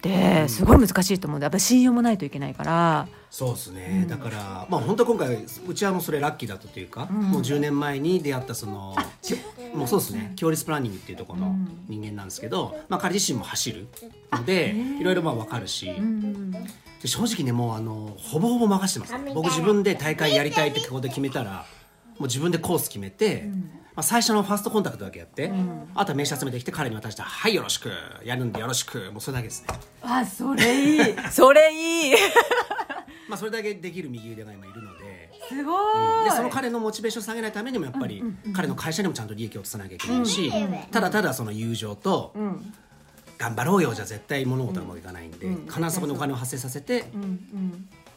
[0.00, 1.38] てすごい難しいと思う。
[1.38, 3.08] んでやっぱり信用もないといけないから。
[3.30, 8.94] そうですね、だからまあ本当今回うちはもうそれラッキーだったというか、もう10年前に出会ったその
[9.74, 10.34] もうそうですね。
[10.36, 11.56] 強立プランニングっていうところの
[11.88, 13.86] 人間なんですけど、まあ、彼自身も走る
[14.32, 15.90] のでいろいろまあ分かるし、
[17.02, 19.34] で正直ねもうあのほぼほぼ任せてます。
[19.34, 21.64] 僕自分で大会やりたいってここで決めたら
[22.18, 23.50] もう自分でコース決めて、
[23.96, 25.52] まあ、最初のファーストコンタクトだけやって、
[25.94, 27.90] あとは名刺集めてきて彼に渡したら「はいよろしく
[28.24, 29.68] やるんでよろしく」もうそれだけですね。
[30.02, 31.14] あそれいい。
[31.32, 32.14] それいい。
[33.28, 35.30] まあそれだけできる右腕が今いるので。
[35.48, 36.24] すごい。
[36.24, 38.22] でその彼のモチベーションを下げないためにもやっぱり
[38.54, 40.52] 彼の会社にもちゃんと利益を移さなきゃいけないし、
[40.92, 42.32] ただただその友情と、
[43.42, 47.06] 頑張ろうよじゃ絶対物事はうまくいかないんで、必ずそこにお金を発生させて、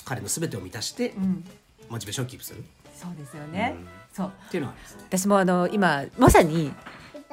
[0.03, 1.15] 彼の全てを満たして、
[1.89, 2.59] モチベーションをキープする。
[2.59, 2.61] っ
[2.95, 3.75] そうですよね、
[4.13, 4.31] そう。
[4.51, 4.79] ていうのはね。
[5.07, 6.71] 私もあの今まさに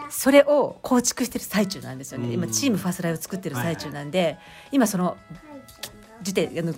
[0.09, 4.39] それを構築してる最中なんですよね、今チームファーストライを作ってる最中なんで、
[4.71, 5.19] 今その
[6.23, 6.73] 時点あの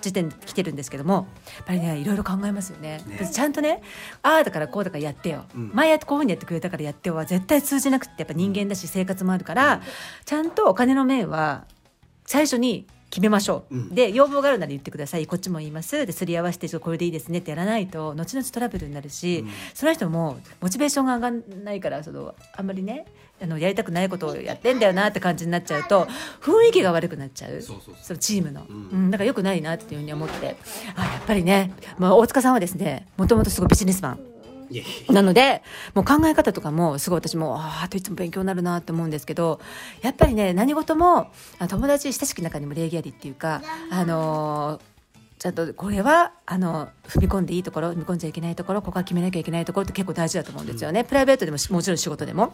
[0.00, 3.02] 時点で来てるんですけどもやっぱりねいろいろ考えますよね。
[3.06, 3.30] ね。
[3.32, 3.82] ちゃんとね
[4.22, 5.70] ああだからこうだからやってよ、ん。
[5.74, 9.82] 前やってこういうふうにやってくれたからやってよは絶対通じなくってやっぱ人間だし生活もあるから、
[10.24, 11.64] ちゃんとお金の面は
[12.24, 13.94] 最初に決めましょう、うん。
[13.94, 15.26] で要望があるなら言ってください。
[15.26, 16.04] こっちも言います。
[16.06, 19.50] ですり合わせてこれでいいですねってやらないと後々トラブルになるし、うん。
[19.72, 23.06] その人もモチベーションが上がらないからそのあんまりね
[23.40, 26.06] あのやりたくないことをやってんだよなって感じになっちゃうと
[26.40, 27.62] 雰囲気が悪くなっちゃう。
[27.62, 27.94] そうそうそう。
[28.02, 29.08] そのチームの、ううん。
[29.08, 30.56] んだからよくないなっていうふうに思って。
[30.96, 34.20] あやっぱりね、まあ、大塚さんはですねもともとすごいビジネスマン。
[35.08, 35.62] なので
[35.94, 39.60] もう考え方とかもすごい私もあーあといつも勉強になるなって思うんですけど
[40.02, 44.98] やっぱりね何事もあ友達親しき中にも礼儀ありっていうかあのー
[45.38, 52.52] ちゃんとこれはあの踏み込んでいいところ踏み込んじゃいけないところここは決めなきゃいけないところって結構大事だと思うんですよね、プライベートでもしもちろん仕事でも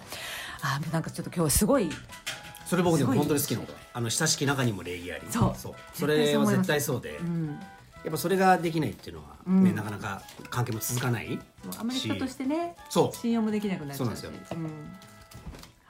[0.63, 1.91] あなんかちょっと今日すごい
[2.67, 3.75] それ僕でも本当に好きなこと。
[3.93, 5.23] あの親しき中にも礼儀あり。
[5.31, 5.75] そう。
[5.95, 7.59] それは絶対そうで、うん。
[8.05, 11.39] やっぱそれができないっていうのは、ねなかなか関係も続かない
[11.79, 13.17] あまり人としてねそう。
[13.17, 14.69] 信用もできなくなっちゃうしそうなんですうん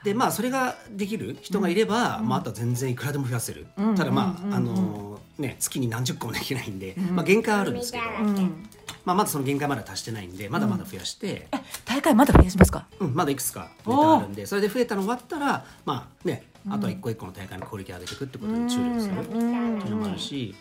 [0.04, 8.68] でまあそれができる人がいれば、まあ、あとは全然いくらでも増やせる、ただまあ、あのね月に何十個もできないんで、まあ限界はあるんですけど、うん。
[9.04, 12.86] まあ、まだその限界まで達してないんでまだまだ増やして、え大会まだ増やしますか？
[13.00, 20.54] うん、まだいくつかネタあるんでそれで増えたの終わったらまあねあとは一個一個の大会のクオリティ上げていくってことに注力するっていうのもあるし。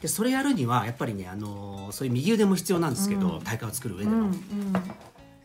[0.00, 4.30] でそれやるにはやっぱりね、あのーそういう右腕も必要なんですけど、大会を作る上での、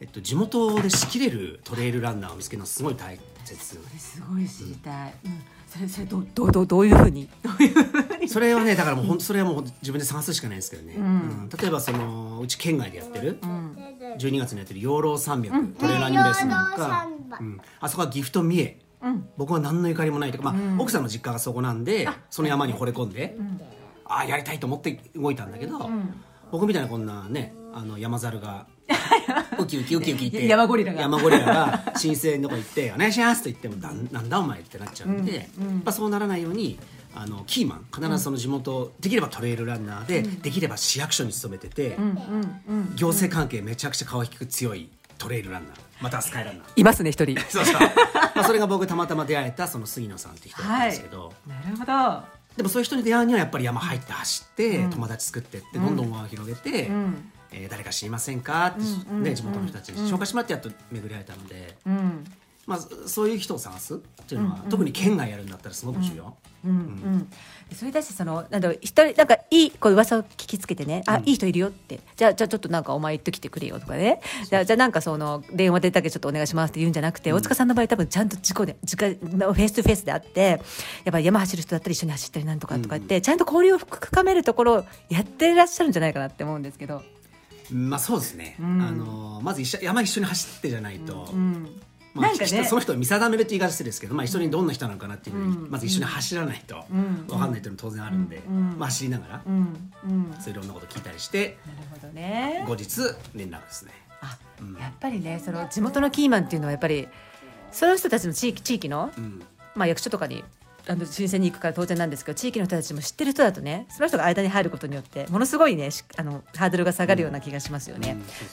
[0.01, 3.55] えっと、地元で仕切れるトレイルランナーを見つけるのはすごい大切。
[3.97, 8.29] すごい知りたい、うん、それそれどどうどうどういうふうにどういうふうに？
[8.29, 11.49] それはねだからもう本当それはもう自分で探すしかないですけどね、うん。
[11.59, 13.39] 例えばそのうち県外でやってる、
[14.19, 17.07] 12月にやってる養老山脈、トレーラーニングレースなんか。
[17.39, 17.59] うん。
[17.79, 18.77] あそこは岐阜と三重、
[19.37, 23.35] 僕は何のゆかりもないとか、まあ奥さんの実家がそこなんでその山に惚れ込んで、
[24.05, 25.89] ああやりたいと思って動いたんだけど、
[26.51, 28.67] 僕みたいなこんなねあの山猿が
[29.59, 31.01] ウキウキウキウキ言って山ゴリラが。
[31.01, 34.07] 山ゴリラが申請のとこ行って「お願いします」と言っても「なん。
[34.11, 36.79] なんだお前」ってなっちゃうんで、まあ、そうならないように
[37.15, 41.97] あのキーマン必ずその地元、できればトレイルランナーで、できれば市役所に勤めてて、
[42.95, 46.67] 行政関係めちゃくちゃ顔引く強いトレイルランナーまたはスカイランナー。
[46.75, 47.39] いますね一人。
[47.49, 47.81] そうそう。
[48.35, 52.39] まあそれが僕たまたま出会えたその杉野さんって人だったんですけど、なるほど。
[52.55, 56.91] でもそういう人に出会うにはやっぱり山入って走って、友達作ってってどんどん輪を広げて、
[57.51, 58.67] えー誰か知りませんか？
[58.67, 62.23] って、ね、地元の人たちに紹介してもらってやっと巡り会えたので、うん。
[62.67, 67.29] まあ、そういう人を探すっていうのは、特に県外やるんだったらすごく重要、うんうん。
[67.73, 71.99] それだしそのなんだろう一人なんかいいこう噂を聞きつけてね、あいい人いるよって。
[72.15, 74.21] じゃあじゃあちょっとなんかお前行ってきてくれよとかね。
[74.47, 80.59] じゃあじゃあなんかその電話でだけちょっとお願いしますって言うんじゃなくて、大塚さんの場合多分ちゃんと事故で直フェイストゥフェイスであってやっ
[81.11, 87.01] ぱり山走る人だったら一緒に走ったりなんとかとかって、ちゃんと交流を深めるところをやってらっしゃるんじゃないかなって思うんですけど。
[87.71, 91.29] まあそうですね、あのまず一緒山一緒に走ってじゃないと、
[92.13, 92.47] まあなんかね。
[92.47, 96.85] 人その人を見定めるって言い方してですけど、まあ、一緒にどんな人なのかなっていうのに、まず一緒に走らないと
[97.27, 98.41] 分かんないっていうのも当然あるんで、
[98.77, 99.91] まあ、走りながら、うん。
[100.03, 100.35] うん。
[100.39, 102.65] そういろんなこと聞いたりしてなるほどね。
[102.67, 103.01] 後日
[103.35, 103.91] 連絡ですね。
[104.21, 104.37] あ、
[104.79, 107.07] やっぱりねその地元のキーマンっていうのはやっぱり
[107.71, 109.41] その人たちの地域地域の、ん。
[109.75, 110.43] まあ、役所とかに
[110.89, 118.13] あの申請に行くから当然なんですけど地域の人たちも知ってる人だとねその人が間に入ることによってものすごいねしあのハードルが下がるような気がしますよね。
[118.13, 118.47] うんそうそう。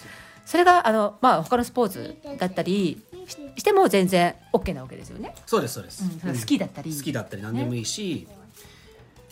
[0.44, 5.34] それがあの、まあ、他のスポーツだったりししても全然 OK なわけですよね。
[5.44, 6.96] そうですそうです、うん好きだったり。
[6.96, 8.28] 好きだったり何でもいいし、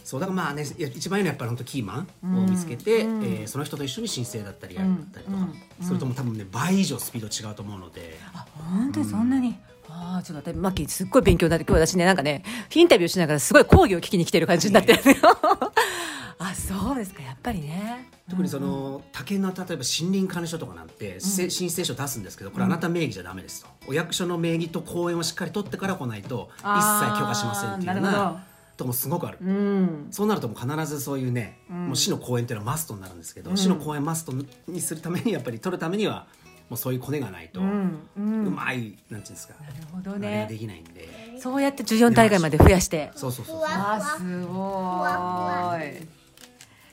[0.02, 5.36] そうだからまあね一番いいのはやっぱり本当キーマンを見つけて、えーその人と一緒に申請だったりやったりとか、
[5.82, 9.54] それとも多分ね倍以上スピード違うと思うので、あ本当にそんなに、
[9.96, 12.42] ああちょっと待ってマッキーすっごい勉強になって今日私ねなんかね
[12.74, 15.00] インタビューしながらすごい講義を聞きに来てる感じになってる
[16.38, 18.10] あそうですかやっぱりね。
[18.28, 28.44] 特にその竹の例えば森林管理所とかなんて、せ申請書出すんですけどこれあなた名義じゃダメですと、お役所の名義と公園をしっかり取ってから来ないと一切許可しませんっていうような
[28.78, 30.06] とこもすごくある、うん。
[30.10, 34.32] そうなるともう必ずそういうね、もう市の公園っていうのはマストになるんですけど、市の公園マスト
[34.66, 36.26] にするためにやっぱり取るためには
[36.70, 40.46] もうそういうコネがないと、うまいなんていうんですかなるほどね。
[40.48, 41.08] できないんで。
[41.38, 43.10] そうやって14大会まで増やして。
[43.14, 46.08] そうそうそうあーすごい。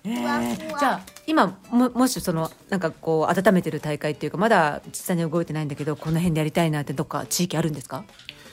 [0.04, 8.04] えーじゃあ今ももしそのなんかこう温めてる大会っていうかまだ実際に動いてないんだけどこの辺でやりたいなってどっか地域あるんですか？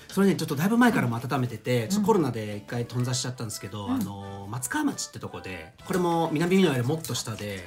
[0.08, 7.66] それねちょっとだいぶ前からも温めてて、ちょっとコロナで一回頓挫しちゃったんですけど、あの松川町ってとこでこれも南美濃よりもっと下で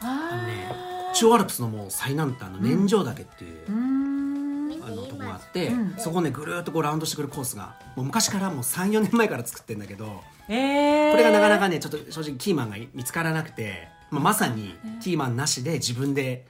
[0.00, 16.46] あのね中央アルプスのもう最南端の年上岳っていう、あのとこがあって、そこをねぐるーっとこうラウンドしてくるコースがもう昔からもう34年前から作ってるんだけどえこれがなかなかねちょっと正直キーマンが見つからなくて、まあ、まさにキーマンなしで自分で、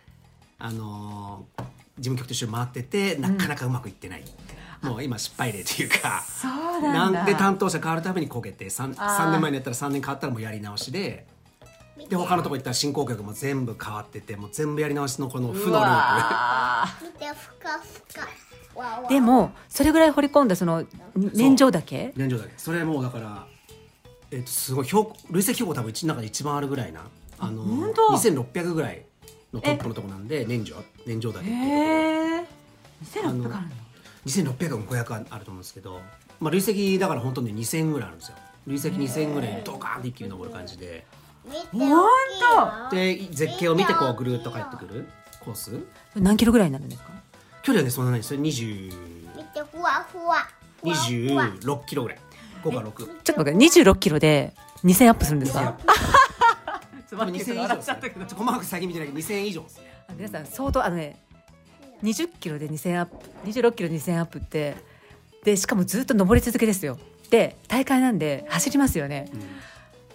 [0.59, 1.64] あのー
[2.01, 4.25] 事務局と一緒に回っててなかなかうまくいってない、
[4.81, 7.25] もう今失敗例というかそうなんだ。
[7.27, 9.27] で担当者変わるたびにこけて 3, あー。
[9.27, 11.27] 3年前にやったら3年変わったらもうやり直しで
[12.09, 18.29] で他のとこ行ったら進行曲も全部変わっててもう全部やり直しのこの負うのルーわ見てふかふか。
[18.75, 19.09] わわー。
[19.09, 20.85] でもそれぐらい掘り込んだその
[21.17, 22.13] 年上だけ？
[22.15, 22.53] プ年上だけ。
[22.57, 23.47] それもうだから
[24.31, 27.03] えっとすごい標高累積標高多分うちの中で一番あるぐらいな
[27.39, 29.05] あの本当？2600ぐらい
[29.53, 31.67] のトップのとこなんで年上年上だけっていうと。
[31.67, 32.47] ころへえ
[33.05, 33.51] 2600あるの
[34.27, 36.01] ？2600も500あると思うんですけど、
[36.41, 38.37] まあ、累積だから本当に2000ぐらいあるんですよ。
[38.67, 40.87] 累積2000ぐらいドカーンって一気に登る感じで。
[40.87, 41.20] 見て
[41.73, 42.09] ほん
[42.91, 45.09] とで絶景を見てこうぐるっと帰ってくる？
[45.41, 45.79] コース？
[46.17, 47.11] 何キロぐらいになるんですか？
[47.63, 48.35] 距離はねそんなないです。
[48.35, 48.87] よ20
[49.37, 50.47] 見てふわふわ。
[50.83, 52.19] 26キロぐらい。
[52.63, 55.79] 5か6ちょっと待って26キロで2000アップするんですか？
[57.11, 57.99] 多分2000以上ですね。
[58.03, 60.05] ちょっと細かく最近見てないけど2000以上ですね。
[60.09, 61.23] あ皆さん相当あのね
[62.03, 64.77] 20キロで2000アップ26キロ2000アップって
[65.45, 66.99] でしかもずっと登り続けですよ。
[67.31, 69.31] で大会なんで走りますよね、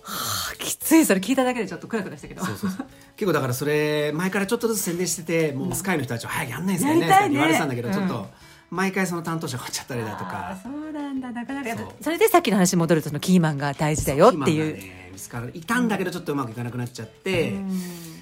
[0.08, 2.46] はあきついそれ聞いただけでちょっとクラクラしたけど。
[2.46, 2.88] そうそうそう。
[3.16, 7.94] 結構だからそれ前からちょっとずつ宣伝しててもうスカイの人たちは早くやんないんですかねって言われてたんだけど、うん。
[7.94, 8.28] ちょっと
[8.70, 11.32] 毎回その担当者変わっちゃったりだとあかーそうなんだ。
[11.32, 17.54] なかなかそれでさっきの話に戻るとそのキーマンが大事だよってキーいう、マンがね見つからいたんだけどちょっとうまくいかなくなっちゃって、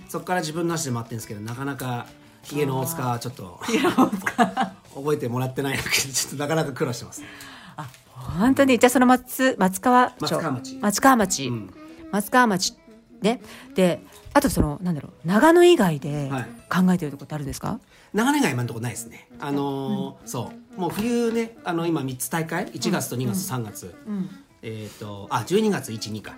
[0.09, 2.07] そこから自分の足で回ってるんですけどなかなか
[2.43, 3.59] ヒゲの大塚はちょっと
[4.93, 7.23] 覚えてもらってないのでちょっとなかなか苦労してます。
[7.23, 7.52] あ
[8.13, 8.79] 本当に。
[8.79, 10.21] じゃあその松松川町。
[10.21, 10.77] 松川町。
[10.81, 11.73] 松川町、うん。
[12.11, 12.77] 松川町
[13.21, 13.41] ね。
[13.75, 14.01] で
[14.33, 16.47] あとそのなんだろう長野以外ではい。
[16.73, 17.79] 考えてるところってあるんですか、
[18.13, 19.27] 長年が今のところないですね。
[19.39, 20.79] あのーそう。
[20.79, 23.93] もう冬ねあの今3つ大会？1月と2月、3月、
[24.63, 26.35] えっ、とあ12月12か、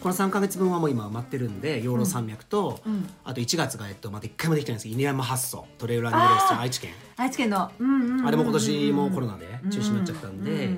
[0.00, 2.80] この3か月分はもう今埋まってるんで養老山脈と、
[3.24, 6.92] あと1月が、えっと、まだ1回もできてないんですけど犬山発想トレイルランニングレース愛知県。
[7.16, 10.70] 愛知県の、うんうんあれも今年もコロナで中止になっちゃったんで、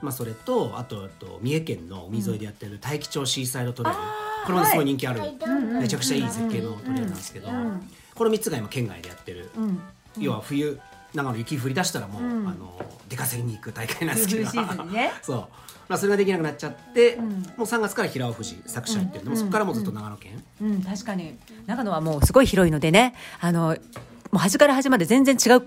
[0.00, 3.98] まあ、それとあとあと三重県の海沿いでやってる大樹町シーサイドトレイル、
[4.46, 5.20] これもすごい人気ある、
[5.80, 7.48] めちゃくちゃいい絶景のトレイルなんですけど、
[8.14, 9.50] この3つが今県外でやってる、
[10.18, 10.78] 要は冬
[11.14, 14.48] 長野雪降り出したらもう、あの出稼ぎに行く大会なんですけど。
[14.48, 15.12] 冬シーズンにね。
[15.22, 15.48] そう、
[15.90, 21.36] まあ、それができなくなっちゃって、もう3月から平尾富士作者行ってるんで、もうそこからもうずっと長野県、うん、確かに。
[21.66, 23.74] 長野はもうすごい広いのでねあのも
[24.34, 25.62] う端から端まで全然違う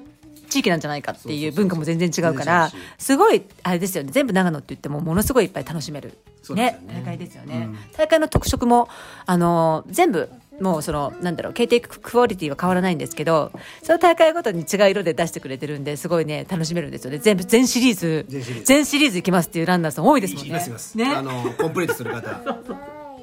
[0.50, 4.12] 地域なんじゃないかっていう文化も全然違うからすごいあれですよね。
[4.14, 7.78] 全部長野って言ってもものすごいいっぱい楽しめる、そうですよね大会ですよね、うん。
[7.98, 8.88] 大会の特色も
[9.26, 17.18] あの全部もうそのなんだろう KT クオリティは変わらないんですけどその大会ごとに違う色で出してくれてるんですごいね楽しめるんですよね。
[17.18, 18.26] 全部全シリーズ。
[18.64, 19.18] 全シリーズ。
[19.18, 20.50] いきますっていうランナーさん多いですもんね。
[20.50, 21.06] いますいます、ね。
[21.06, 22.42] あのコンプリートする方。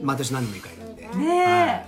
[0.01, 1.03] 毎年何人もいるんで。
[1.19, 1.87] ね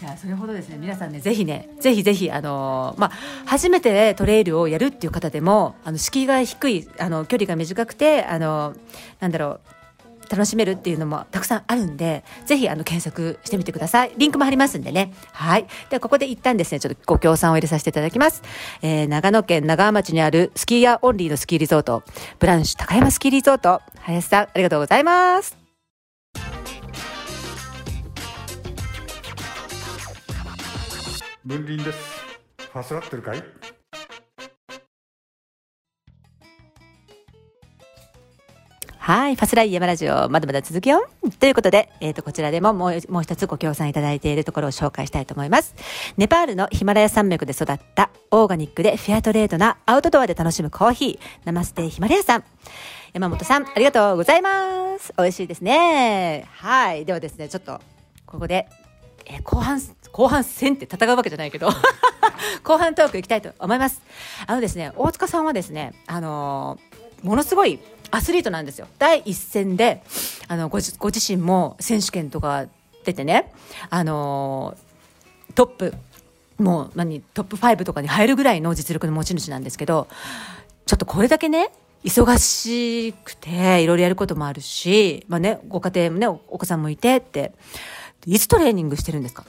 [0.00, 0.78] え、いやそれほどですね。
[0.78, 3.12] 皆さんねぜひねぜひぜひあのーまあ
[3.44, 8.74] 初めてトレイルをやるっていう方でもあの敷居が低いあの距離が短くてあの
[9.20, 9.75] なんだろう
[10.28, 14.12] 楽しめるっていうのもたくさんあるんでぜひあの検索してみてください。
[14.16, 15.12] リンクも貼りますんでね。
[15.32, 15.66] はい。
[15.90, 18.42] ではここで一旦ですねちょっとご協賛を入れさせていただきます、
[18.82, 22.02] えー長野県長浜町にあるスキーヤーオンリーのスキーリゾート。
[22.38, 23.80] ブランシュ高山スキーリゾート。
[24.00, 25.56] 林さんありがとうございます。
[31.44, 31.98] 分輪です。
[32.72, 33.42] ファスラってるかい？
[39.06, 39.36] はい。
[39.36, 41.08] ファスライ山ラジオ、まだまだ続くよ。
[41.38, 45.76] ということで、えっ、と、こちらでももう、もう一つご協賛いただいているところを紹介したいと思います。
[46.16, 52.44] ネパールのヒマラヤ山脈で育った、オーガニックでフェアトレードなアウトドアで楽しむコーヒー、ナマステヒマラヤさん。
[53.12, 55.14] 山本さん、ありがとうございます。
[55.16, 56.48] 美味しいですね。
[56.50, 57.04] はい。
[57.04, 57.80] ではですね、ちょっと、
[58.26, 58.68] ここで、
[59.26, 61.68] えー後半、後半戦って戦うわけじゃないけど、
[62.64, 64.02] 後半トークいきたいと思います。
[64.48, 68.88] あのですね、大塚さんはですね、あのーものすごいアスリートなんですよ。
[68.98, 70.02] 第一線で、
[70.48, 70.92] あの、ご自
[71.36, 72.66] 身も選手権とか
[73.04, 73.52] 出てね、
[73.90, 74.76] あの
[75.54, 75.94] トップ、
[76.58, 80.08] もう何、トップ5とかに入るぐらいの実力の持ち主なんですけど、
[80.86, 81.70] ちょっとこれだけね、
[82.04, 87.52] 忙しくて、いろいろやることもあるし、まあね、ご家庭もね、おお子さんもいてって、
[88.26, 89.44] いつトレーニングしてるんですか？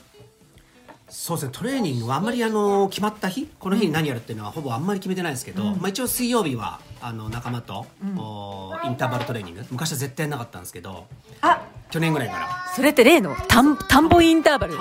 [1.08, 9.64] そうですねトレーニングはあんまりあの決まった日この日に何やるっていうのはほぼあんまり決めてないですけど、まあ、一応水曜日はあの仲間と、おインターバルトレーニング。
[9.70, 11.06] 昔は絶対なかったんですけど
[11.40, 12.48] あ去年ぐらいから。
[12.74, 14.74] それって例の田ん田んぼインターバル。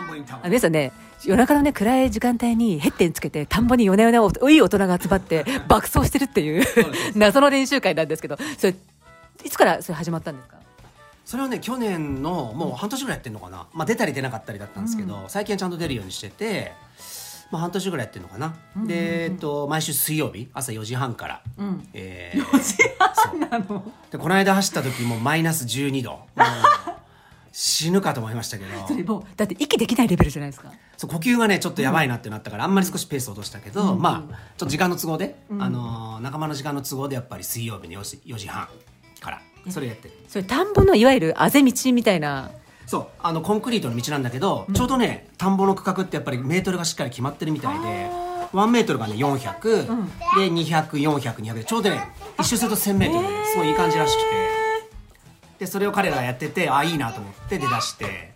[0.46, 0.92] 皆さんね、
[1.24, 6.66] 夜中のね、暗い時間帯にヘッテンつけて、田んぼに夜な夜なおいい大人が集まって 爆走してるっていう
[7.16, 8.76] 謎の練習会なんですけど、それ、
[9.46, 10.57] いつからそれ始まったんですか？
[11.28, 16.72] それはね去年のもう半年ぐらいやってるのかな、まあ、出たり出なかったりだったんですけど、最近はちゃんと出るようにしてて
[17.52, 21.42] まあ、半年ぐらいやってるのかな、で、えっと、毎週水曜日朝4時半から、
[21.94, 23.92] えー4時半なの？
[24.10, 26.20] でこの間走った時もマイナス12度。
[27.52, 28.70] 死ぬかと思いましたけど。
[28.88, 30.72] それもうだって息できないレベルじゃないですか。
[30.96, 38.68] そう呼吸がねちょっとやばいなってなったから、あんまり少しペースを落としたけど、まあちょっと時間の都合で、あのー仲間の時間の都合でやっぱり水曜日の 4, 時4時半
[39.20, 40.08] からそれやって。
[40.08, 42.52] るそれ田んぼのいわゆるあぜ道みたいな。
[42.86, 48.10] そうあのコンクリートの道なんだけど、ちょうどね田んぼの区画ってやっぱりメートルがしっかり決まってるみたいで
[48.54, 49.88] 1メートルがね400、
[50.38, 52.02] で200400200でちょうどね
[52.40, 53.28] 一周すると1000メートル。
[53.28, 54.28] ですごいいい感じらしくて。
[55.60, 58.34] でそれを彼らがやっててあいいなと思って出だして。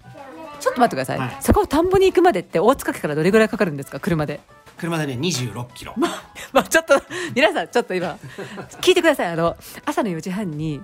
[0.60, 1.38] ちょっと待ってください、はい。
[1.40, 4.00] そこを田んぼに行くまでって大塚家からどれぐらいかかるんですか？
[4.00, 4.42] 車で。
[4.78, 5.94] 車でね26キロ。
[6.52, 7.02] まあちょっと
[7.34, 8.18] 皆さんちょっと今
[8.82, 9.28] 聞いてください。
[9.28, 10.82] あの朝の4時半に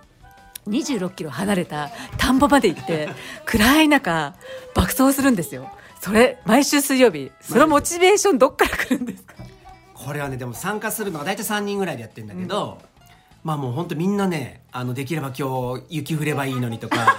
[0.70, 3.10] 26キロ離れた田んぼまで行って
[3.46, 4.36] 暗い中
[4.76, 5.70] 爆走するんですよ。
[6.00, 7.32] それ毎週水曜日。
[7.42, 9.34] そのモチベーションどっから来るんですか？
[9.94, 12.80] これはねでも参加するのが大体3人ぐらいでやってるんだけど、
[13.44, 17.18] まあもう本当みんなねあのできれば今日雪降ればいいのにとか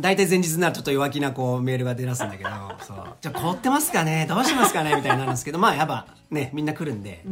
[0.00, 2.50] 大体前日になるとちょっと弱気なこうメールが出だすんだけど
[2.86, 2.96] そう。
[3.20, 4.26] じゃあ凍ってますかね？
[4.28, 4.94] どうしますかね？
[4.94, 7.28] みたいになるんですけどまあやっぱねみんな来るんで、あ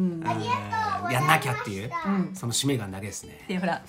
[1.06, 1.90] のやんなきゃっていう、
[2.34, 3.44] その使命感だけですね。
[3.46, 3.82] でほら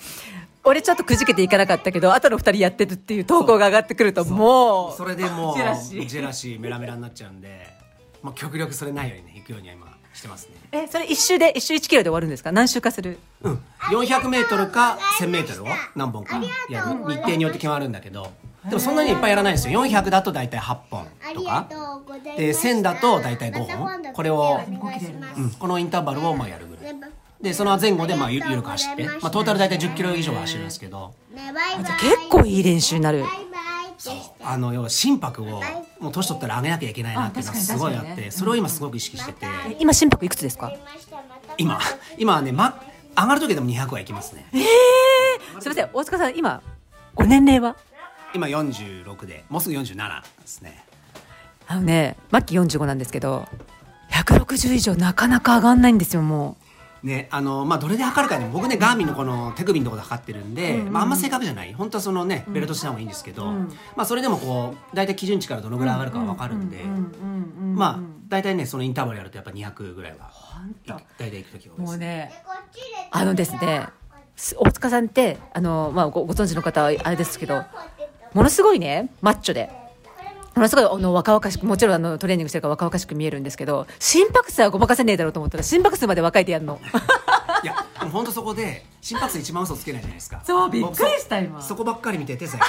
[0.64, 6.06] 俺ちょっとくじけていかなかったけど後の2人やってるっていう投稿が上がってくるともうそれでもうジェラシー。
[6.06, 7.66] ジェラシーメラメラになっちゃうんで、
[8.22, 10.54] まあ、極力それないようにね行くようには今してますね。
[10.72, 12.52] えそれ一周で一周1キロで終わるんですか？
[12.52, 13.18] 何周かする？
[13.42, 16.38] うん、400メートルか1000メートルを何本か
[16.68, 16.86] やる。
[17.08, 18.30] 日程によって決まるんだけど
[18.64, 19.80] でもそんなにいっぱいやらないんですよ。
[19.84, 21.68] 400だと大体8本とか。
[22.36, 24.12] で1000だと大体5本。
[24.12, 26.94] これを、うん、このインターバルをまあやるぐらい。
[27.40, 31.14] でその前後でまあゆゆるく走って、まあ、トータル大体10キロ以上は走るんですけど。
[31.32, 31.84] ねバイバイ。
[31.84, 33.20] じゃあ結構いい練習になる。
[33.20, 33.44] バイバイっ
[33.94, 34.44] て。
[34.44, 35.62] あの要は心拍を
[36.00, 39.46] もう年取ったら上げなきゃいけないなっていうのがすごいあってそれを今すごく意識してて。
[39.46, 40.72] え今心拍いくつですか？
[41.58, 41.78] 今。
[42.16, 42.82] 今はね、ま、
[43.16, 44.46] 上がる時でも200はいきますね。
[44.52, 44.62] ええ
[45.60, 45.90] すみません。
[45.92, 46.60] 大塚さん今
[47.14, 47.76] ご年齢は？
[48.34, 50.84] 今46でもうすぐ47ですね。
[51.66, 53.46] あのねマッキー45なんですけど
[54.10, 56.56] 160以上なかなか上がんないんですよも
[57.02, 61.72] ねあのまあ、どれで測るかね僕ねガーミンのこの手首のところで測ってるんで、まあ、あんま正確じゃない。
[61.72, 66.82] 本当はそのねベルトした方がいいんですけど、まあ、それでもこう大体基準値からどのぐらい上がるかは分かるんで、
[67.74, 70.28] まあ大体ねそのインターバルやるとやっぱ200ぐらいは
[70.88, 72.32] い大体いく時が多いですうもうね
[73.12, 73.86] あのですね
[74.34, 77.64] す大塚さんってあの、まあ、ごご存知の方はあれですけど
[78.34, 79.70] ものすごいねマッチョで。
[80.54, 86.80] ものすごいあの若々しくもちろんあのトレーニングしてるから若々しく見えるんですけど心拍数はごまかせねえだろうと思ったら心拍数まで若いでやるの。
[87.62, 87.74] いや
[88.12, 90.40] 本当そこで心拍数一番嘘つけないじゃないですか。
[90.44, 91.50] そうびっくりした今。
[91.50, 92.68] 僕そそこばっかり見てて最近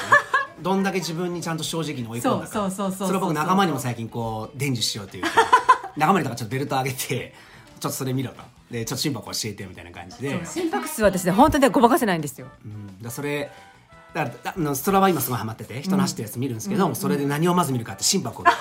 [0.61, 2.53] どんだけ自分にちゃんと正直に追い込んだか。
[2.53, 5.23] そうそうそうそうそれを僕仲間にも最近こう伝授しようという。
[5.23, 5.29] か
[5.97, 7.33] 仲間にだからちょっとベルト上げて
[7.79, 8.41] ちょっとそれ見ろと。
[8.69, 10.45] でちょっと心拍教えてみたいな感じで。
[10.45, 12.47] 心拍数はですね本当にねごまかせないんですよ。
[12.63, 13.51] うん、だそれ
[14.13, 18.57] だからあのストラバ今すごいハマってて人の走ってるやつ見るんですけど、それで何をまず見るかって心拍を見て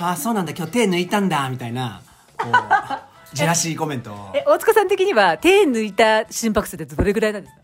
[0.00, 2.02] ああそうなんだ今日手抜いたんだみたいな
[2.36, 4.32] こうジェラシーコメントを。
[4.34, 7.62] え大塚さん的には手抜いた心拍数ってどれぐらいなんですか？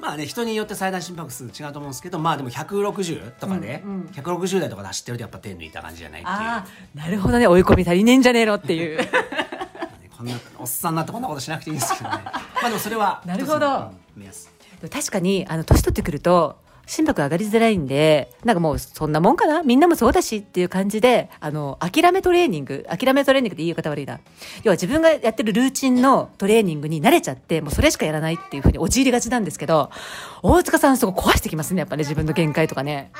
[0.00, 6.36] まあね人によって最大心拍数違うと思うんですけどまあでも160とかで、160台とかで走ってるとやっぱ手抜いた感じじゃないっていう。
[6.36, 8.98] ああなるほどね追い込み足りねえんじゃねえのっていう。
[10.16, 12.20] こんなおっさんになってこんなことしなくていいんですけどね。
[12.24, 12.32] ま
[12.64, 13.90] あでもそれは なるほど。
[14.16, 14.48] 目安
[14.90, 19.62] 確かにあの年取ってくると心拍上がりづらいんでなんかもうそんなもんかな？
[19.62, 24.20] みんなもそうだしっていう感じであの諦めトレーニング諦めトレーニングって言い方悪いな。
[24.64, 29.90] 要は自分がやってるルーチンのトレーニングに慣れちゃってもうそれしかやらないっていうふうに陥りがちなんですけど
[30.42, 33.10] 大塚さんそこ壊してきますねやっぱね自分の限界とかね。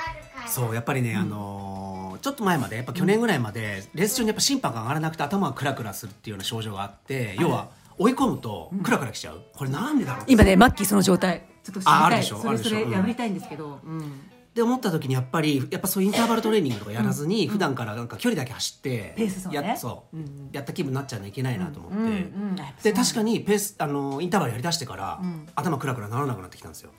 [0.46, 11.46] そうやっぱりね、あのーちょっと前までやっぱ去年ぐらいまでレース中にやっぱ心拍が上がらなくて頭がクラクラするっていうような症状があって要は追い込むとクラクラきちゃう、これなんでだろう今ねマッキーその状態。
[11.62, 11.94] ちょっと知りたい。
[11.94, 12.38] ああるでしょ。
[12.38, 12.86] それそれあるでしょ。
[12.86, 12.92] うん。
[12.92, 14.20] やりたいんですけど、うん。
[14.54, 19.68] で思った時にやっぱりやっぱそういうインターバルトレーニングとかやらずに、普段からなんか距離だけ走ってペース走ね。
[19.68, 20.16] やそう、
[20.52, 25.20] やった気分になっちゃうのいけないなと思って、で確かにペースあのインターバルやりだしてから、
[25.56, 26.90] 頭クラクラならなくなってきたんですよ。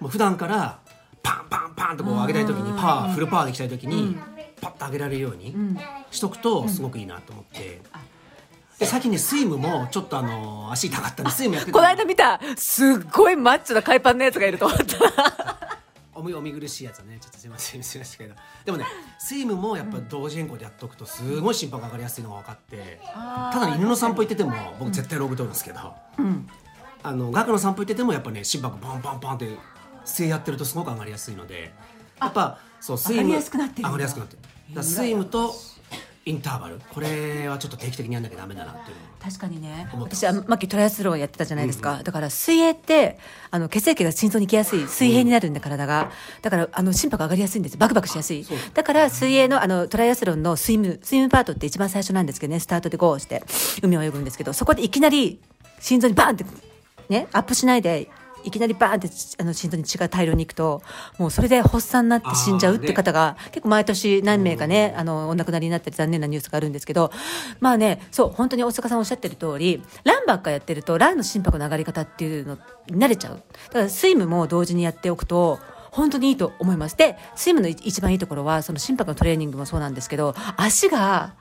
[0.00, 0.80] もう普段から
[1.22, 4.16] パンパンパンとこう上げたい時にパワーフルパワーでいきたい時に、
[4.60, 5.54] パッと上げられるように
[6.10, 7.80] しとくとすごくいいなと思って、
[8.80, 14.98] で最近ねスイムもちょっとあの足痛かったんでスイムやってたこの間見たすっごいマッチョな海パンのやつがいると思った。
[14.98, 15.68] ら
[16.14, 18.40] おみお見苦しいやつねちょっとすいませんすいませんけど。
[18.64, 18.86] でもね
[19.18, 23.00] スイムもやっぱ同時並行でやっとくとすごい心拍上がりやすいのが分かって
[23.52, 25.78] ただ犬の散歩行ってても僕絶対ログ取るんですけど、
[27.02, 29.46] あの学の散歩行っててもやっぱね心拍パンパンパンって
[30.04, 31.72] 姿勢やってるとすごく上がりやすいので。
[32.20, 33.88] やっぱそうスイム上がりやすくなってるんだ。
[33.88, 34.42] 上がりやすくなってる。
[34.42, 35.54] だからスイムと
[36.30, 36.80] イインターバル。
[36.92, 39.88] これはちょっと定期的にやんなきゃダメだなっていう確かにね。
[39.98, 43.18] 私はマッキートライアスロンやってたじゃないですか、だから水泳って
[43.50, 46.10] あの血液が心臓に行きやすい水平になるんで体が。
[46.42, 47.76] だからあの心拍上がりやすいんです。
[47.76, 48.46] バクバクしやすい。
[48.72, 53.44] だから水泳のあのトライアスロンのスイムスイムパートって一番最初なんですけどねスタートでゴーして
[53.82, 55.40] 海を泳ぐんですけどそこでいきなり
[55.80, 56.44] 心臓にバーンって
[57.08, 58.08] ねアップしないで
[58.44, 60.82] いきなりバーンってあの心臓に血が大量にいくと
[61.18, 67.10] もうそれで発作になって死んじゃうって方が結構毎年何名かね、あのお亡くなりになったり残念なニュースがあるんですけど
[67.60, 73.42] まあねそう本当に大塚さんおっしゃってる通りランばっかやってるとランの心拍の上がり方っていうのに慣れちゃう。
[73.68, 75.58] だからスイムも同時にやっておくと
[75.90, 76.96] 本当にいいと思います。
[76.96, 81.34] でスイムの一番いいところはその心拍のトレーニングもそうなんですけど足が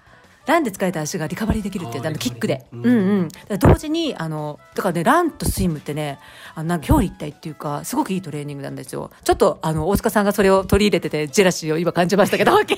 [0.50, 2.90] ランで疲れた足がリカバリーできるっていうあのキックで、うんう
[3.24, 6.20] ん、だから同時にあのだからねランとスイムってね
[6.56, 9.12] あのなんか表裏一体っていうかすごくいいトレーニングなんですよ。
[9.24, 12.78] ちょっとあの大塚さんがそれを取り入れててジェラシーを今感じましたけど マッキー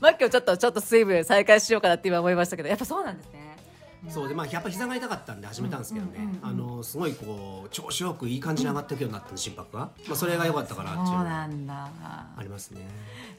[0.00, 3.47] マッキーをちょっとちょっとスイム再開しようかなって今思いましたけどやっぱそうなんですね
[4.08, 11.88] そうでまあやっぱ膝が痛かったんで始めたんですけどね、あのすごいこう調子よくいい感じに上がっていくようになったんで心拍が、まあ、それが良かったかなっていうそうなんだ。
[12.36, 12.88] ありますね。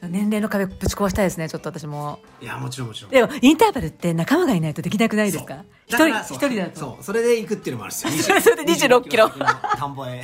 [0.02, 2.20] 年齢の壁ぶち壊したいですねちょっと私も。
[2.40, 3.10] いやもちろんもちろん。
[3.10, 5.64] でもインターバルって仲間がいないとできなくないですか？
[5.86, 6.78] 一人一人だと。
[6.80, 7.04] そう。
[7.04, 8.40] それで行くっていうのもあるんですよ。
[8.40, 9.28] それで26キロ。
[9.30, 10.22] 田んぼへ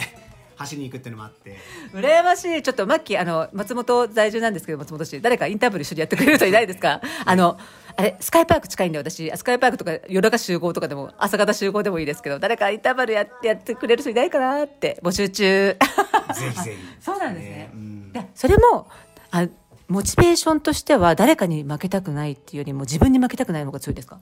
[0.56, 1.56] 走りに行くっていうのもあって。
[1.92, 2.62] 羨ましい。
[2.62, 7.00] ちょっとマッキーあの松本在住なんですけど松本市誰かインターバル一緒にやってくれる人いないですか？
[7.26, 7.58] あの
[7.98, 9.30] あれスカイパーク近いんで私。
[9.34, 15.44] スカイパークとか夜中集合とかでも朝方集合でもいいですけど誰かインターバルやってやってくれる人いないかなって募集中。
[15.74, 16.76] ぜひぜひ。
[17.00, 17.70] そうなんですね。
[17.72, 18.12] うん。
[18.12, 18.88] でそれも
[19.30, 19.46] あ
[19.88, 24.20] モチベーションとしては誰かに負けたくないっていうよりも自分に負けたくないのが強いですか？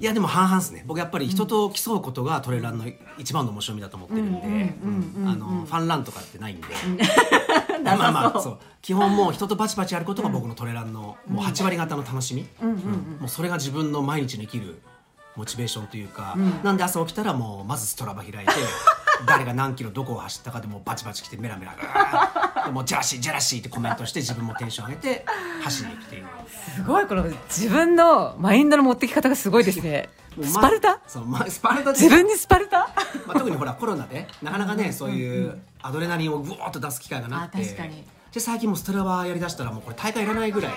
[0.00, 0.84] いやでも半々ですね。
[0.86, 2.84] 僕やっぱり人と競うことがトレランの
[3.18, 6.66] 一番の面白みだと思ってるんでファンランとかってないんで。
[7.82, 8.58] まあまあまあそう。
[8.80, 12.46] 基本もう人とバチバチやることが僕のトレランのもう8割方の楽しみ。
[12.62, 12.70] うん
[13.20, 14.80] もうそれが自分の毎日の生きる
[15.36, 18.52] モチベーションというかなんで朝起きたらもうまずストラバ開いて
[19.26, 21.76] 誰が何キロどこを走ったかでもうバチバチ来てメラメラ
[22.70, 25.24] もうジェラシージェラシーってコメントして自分もテンション上げて
[25.62, 26.26] 走りに行くっていう
[26.74, 30.08] すごいこの自分のマインドの持ってき方がすごいですね。
[30.42, 31.00] スパルタ？
[31.06, 32.88] そう、ま、スパルタ自分にスパルタ？
[33.26, 37.62] まあ、特にほらコロナでなかなかねそういうアドレナリンをぐわーっと出す機会がなくて。
[37.62, 38.04] あ確かに。
[38.32, 40.72] で最近もうストラバやりだしたらもうこれ大会いらないぐらい。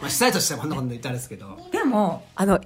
[0.00, 1.58] まあ主催としてはこんなこと言ったらあれですけど。
[1.70, 2.60] でもあの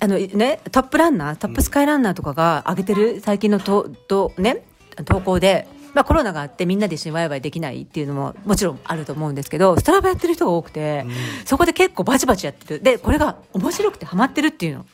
[0.00, 4.64] あのねトップランナートップスカイランナーとかが上げてる最近のととね
[5.04, 11.06] 投稿で、まあ、コロナがあってみんなで一緒にワイワイできないっていうのももちろんあると思うんですけどストラバやってる人が多くて、
[11.44, 14.86] そこで結構バチバチやってるでこれが面白くてハマってるっていうの。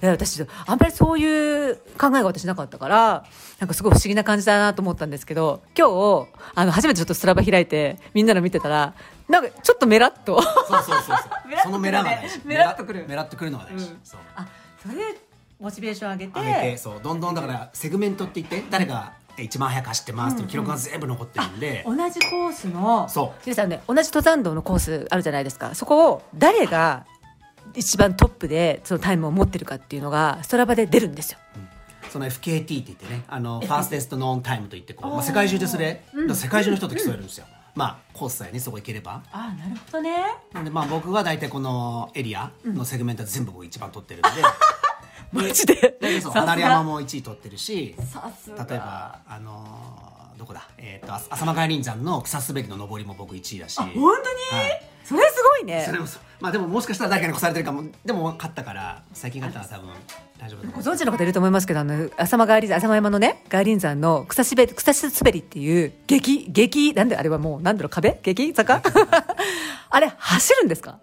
[0.00, 3.24] で私あんまりそういう考えが私なかったから
[3.58, 8.94] なんかすごい不思議な感じだなと思ったんですけど今日あの初めてちょっとストラバ開いてみんなの見てたら
[9.28, 10.40] なんかちょっとメラッと。
[10.40, 11.16] そうそうそうそう。
[11.64, 12.40] そのメラが大事。
[12.44, 13.04] メラッとくる。
[13.08, 14.00] メラッとくるのが大事、うん。
[14.04, 14.20] そう。
[14.36, 14.46] あ
[14.80, 15.02] それで
[15.58, 17.00] モチベーション上げて上げてそう。
[17.02, 23.08] どんどんだからセグメントって言って誰が一番早く走ってますっていう記録が全部残ってるんで、同じコースの？
[23.08, 23.40] そう。
[23.42, 25.74] ヒデさんね同じ登山道のコースあるじゃないですか。
[25.74, 27.04] そこを誰が
[27.74, 31.38] 一番トップでそのタイムを持ってるかっていうのがストラバで出るんですよ。
[32.08, 39.22] その FKT って言ってねあのファーステストノーンタイムといってこう、まあ、世界中でそれ、だから世界中の人と競えるんですよ、まあコースさえねそこ行ければ。
[39.32, 40.16] あなるほどね。
[40.52, 44.28] なんでまあ僕は大体このエリアのセグメントは全部僕一番取ってるんで、
[45.36, 45.98] マジで。
[46.34, 50.68] 離山も1位取ってるし例えばあのーどこだ？
[50.76, 53.78] えっ、とあ浅間外輪山の草滑りの上りも僕1位だし。
[53.78, 54.82] 本当に、はい。
[55.02, 55.82] それすごいね。
[55.86, 56.22] それもそう。
[56.40, 59.94] まあでももしかしたら誰かに越されてるかもでも勝ったから最近勝ったら多分
[60.38, 68.20] 大丈夫ご存知の方いると思いますけどあの浅間外輪浅間山のね外輪山の草滑り草滑りっていう激激なんであれはもうなんだろう壁？
[68.22, 68.82] 激坂？
[69.88, 70.98] あれ走るんですか？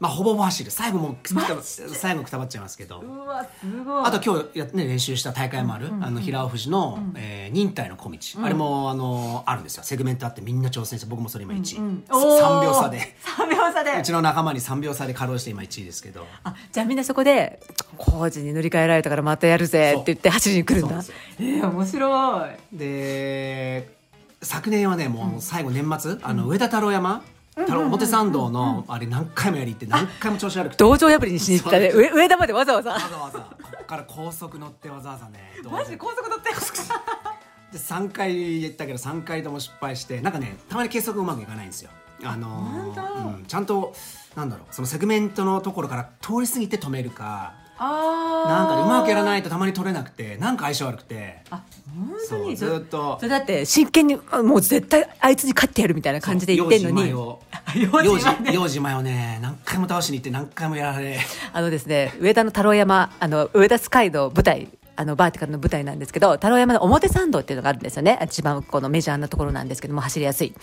[0.00, 0.70] まあほぼほぼ走る。
[0.70, 3.00] 最後も最後くたばっちゃいますけど。
[3.00, 4.04] うわすごい。
[4.04, 9.82] あと今日や、ね、練習した大会もある、あの平尾富士の、えー忍耐の小道、あれもあのあるんですよ。
[9.82, 13.16] セグメントあってみんな挑戦して僕もそれ今1位、さ3秒差で。
[13.24, 13.98] 3秒差で。
[13.98, 16.26] うちの仲間に3秒差で稼働して今1位ですけど。
[16.44, 17.60] あじゃあみんなそこで
[17.96, 21.02] 工事に塗り替えられたからまたやるぜって言って走りに来るんだ。
[21.38, 22.76] えー、面白い。
[22.76, 23.96] で
[24.42, 27.24] 昨年はねもう最後年末、あの上田太郎山、
[27.66, 30.78] 表参道のあれ何回もやり行って何回も調子悪くて。
[30.78, 31.90] 道場破りにしに行ったね。
[31.92, 32.92] 上上田までわざわざ。
[32.92, 33.38] わざわざ。
[33.38, 33.46] こ
[33.78, 35.28] こから高速乗ってわざわざ。
[35.28, 35.96] ねマジで。
[35.96, 36.50] 高速乗って
[37.72, 41.90] で3回言ったけど3回とも失敗してなんかねたまに計測うまくいかないんですよ。
[42.24, 43.94] あのーうん、ちゃんと
[44.34, 51.42] なんだろうそのセグメントのところから通り過ぎて止めるかなんかねうまくやらないとたまに取れなくてなんか相性悪くて。
[51.50, 51.62] あ
[51.96, 53.16] 本当にずっと。
[53.18, 57.10] それだって真剣にあもう絶対あいつに勝ってやるみたいな感じで言ってんのに。
[57.10, 57.38] 幼
[57.74, 61.18] 児幼児前をね何回も倒しに行って何回もやられ。
[61.52, 68.18] あのですね、上田の太郎山、あの、上田スカイの舞台、あの、バーティカルの舞台なんですけど、太郎山の表参道っていうのがあるんですよね。
[68.22, 70.54] 一番このメジャーなところなんですけども、走りやすい。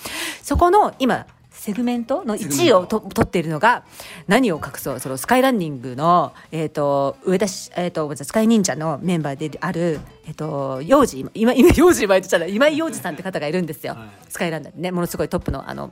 [0.41, 1.25] そこの、今、
[1.65, 3.85] セグメントの1位をと取っているのが、
[4.27, 13.95] 何を隠そう、そのスカイランニングの、えっ、と、上田し、えっ、と、スカイ忍者のメンバーである、えっ、と、幼児、今、今、幼児前言っちゃった今井幼児さんって方がいるんですよ。
[13.95, 14.07] はい。
[14.29, 15.91] スカイランナーでね、ものすごいトップの、あの、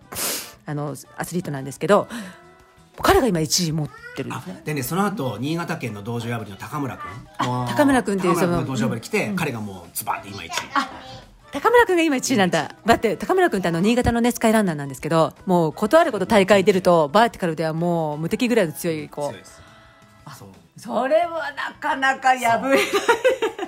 [0.68, 2.08] あの、アスリートなんですけど、
[3.02, 4.62] 彼が今1位持ってるんですね。
[4.64, 10.50] でねその後新潟県の道場破りの高村君高村君っていう高村君そのが道場破り来て、彼がもうズバッて今1位
[11.54, 12.76] 高村君が今1位なんだ。
[12.84, 19.22] だって、高村君ってあの、新潟のね、スカイランナーなんですけど、もう、ことあること大会出ると、バーティカルではもう、無敵ぐらいの強い子。
[19.22, 19.36] 強い。
[19.36, 19.62] です。
[20.36, 20.50] そう。
[20.78, 22.86] それはなかなか破れない。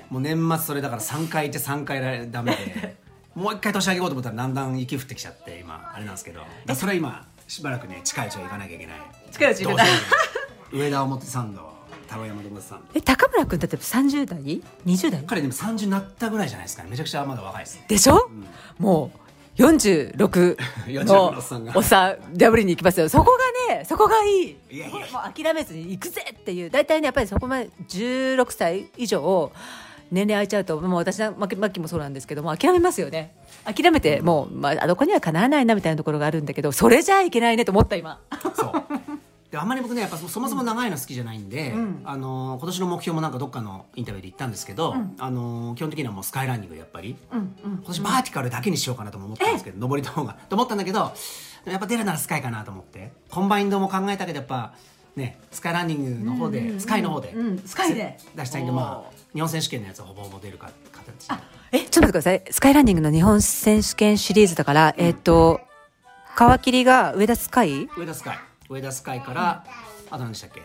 [0.10, 2.98] もう年末それだから3回行って3回ダメで。
[3.36, 6.42] もう一回年上げようと思ったらだんだん雪降ってきちゃって今あれなんですけど。
[6.74, 8.98] それは今しばらくね近いうちは行かなきゃいけない。
[9.32, 9.88] 近いうち行かない
[10.72, 11.75] 上田表参道
[12.16, 14.40] 太郎山の表参道え、高村君だって30代
[14.86, 15.24] ?20 代？
[15.28, 18.30] 彼でも30になったぐらいじゃないですかねめちゃくちゃまだ若いですでしょ、
[18.80, 19.12] も
[19.58, 20.58] う、46
[20.88, 23.10] 46 ののおっさんがおっさん、破りに行きますよ。
[23.10, 23.38] そこ
[23.70, 24.58] がね、そこがいい。
[24.72, 26.70] いやもう諦めずに行くぜっていう。
[26.70, 29.52] 大体ね、やっぱりそこまで16歳以上、
[30.12, 33.34] 年齢空いちゃうと、もう私は、マッキーもそうなんですけども、諦めますよね。
[33.66, 38.20] 諦めて、もう、まあ、あどこにはかなわないなみたいなところがあるんだけど、それじゃいけないねと思った今。
[38.56, 38.72] そう
[39.56, 50.34] であんまり僕ねやっぱそそもそも長いの好きじゃないんで、あの今年の目標もなんかどっかのインタビューで言ったんですけど、あの基本的にはもうスカイランニングやっぱり、今年バーティカルだけにしようかなとも思ったんですけど上りの方が。
[50.50, 51.14] と思ったんだけど
[51.66, 53.14] やっぱ出るならスカイかなと思って。
[53.30, 54.74] コンバインドも考えたけどやっぱ
[55.16, 57.60] ねスカイランニングの方で、スカイの方で、うん。
[57.60, 58.18] スカイで。
[58.36, 61.30] 出したいんでまあ日本選手権のやつはほぼほぼ出るか形
[61.72, 62.44] え、ちょっと待ってください。
[62.52, 65.62] スカイランニングの日本選手権シリーズだから、えっ、と、
[66.36, 67.88] 皮切りが上田スカイ？
[67.98, 68.40] 上田スカイ
[68.70, 69.66] 上田スカイから、
[70.10, 70.62] あと何でしたっけ？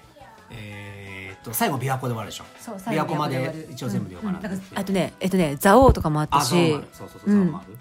[0.53, 2.45] えーっと最後琵琶湖で終わるでしょ？
[2.61, 6.73] 琵琶湖まで一応全部出ようかなと思って、あとね、えっとね、蔵王とかもあったし。
[6.73, 7.77] そうそうそう、そうもある。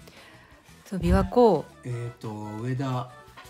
[0.86, 2.30] そう、琵琶湖、えーっと
[2.62, 2.84] 上田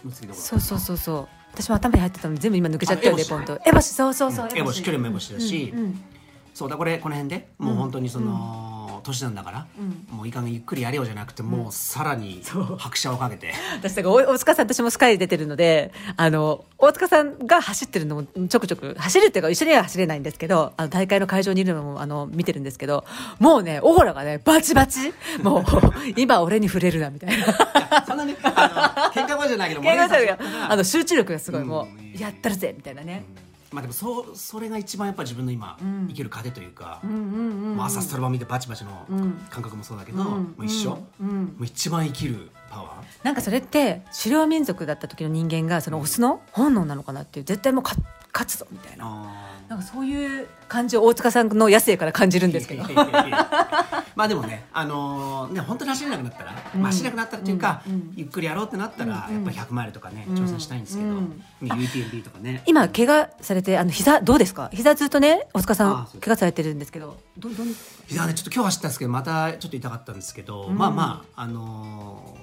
[0.04, 1.28] の次どこだそうそうそうそう。
[1.52, 3.60] 私も頭に入ってたのに全部今抜けちゃったよね、あポンと。
[3.66, 4.48] エボシ、そうそうそう。
[4.54, 6.04] エボシ距離もエボシだし、うんうん。
[6.54, 7.48] そうだこれこの辺で？
[7.58, 9.66] もう本当にその、年なんだから、
[10.10, 12.42] もういい加減ゆっくりやれよじゃなくて、もうさらに
[12.78, 13.52] 拍車をかけて。
[13.78, 18.94] 私だから大大塚さん私もスカイ出てるのであの大塚さんが走ってるのもちょくちょく。
[18.98, 23.04] 走るっていうか一緒には走れないんですけどあの大会の会場にいるのもあの見てるんですけど
[23.38, 25.12] もうねオーラがねバチバチ。
[25.42, 25.64] もう
[26.16, 28.04] 今俺に触れるなみたいな。
[28.06, 32.14] そんなねあの喧嘩場じゃないけど 怪我した盛り上がっがちゃったらあの集中力がすごいもうん。
[32.16, 33.24] うやったるぜみたいなね
[33.72, 37.00] まあでもそうそれが一番やっぱ自分の今、生きる糧というか、
[37.78, 39.06] 朝ストロバ見てバチバチの
[39.48, 40.98] 感覚もそうだけど、もう一緒、も
[41.60, 43.24] う一番生きるパワー。
[43.24, 48.02] なんかそれって狩猟民族だった時の人間がそのオスの本能なのかなっていう絶対もう勝
[48.32, 49.04] 勝つぞみたいな。
[49.06, 52.82] あなんかそういう感じを大塚さんの野生から感じるんですけど。
[54.16, 57.82] まあでもね、あのーね本当に走れなくなったら、まあ走れなくなったっていうか、
[58.16, 61.20] ゆっくりやろうってなったら、やっぱ100マイルとかね、挑戦したいんですけど、ね
[61.62, 62.64] UTMB とかね。
[62.66, 64.70] 今怪我されてあの膝どうですか？
[64.72, 67.16] 膝ずっとね大塚さん怪我されてるんですけど。
[67.38, 67.68] どどん
[68.08, 70.16] 膝ねちょっと今日走ったんですけどまたちょっと痛かったん。
[70.16, 72.36] ですけど、まあまああの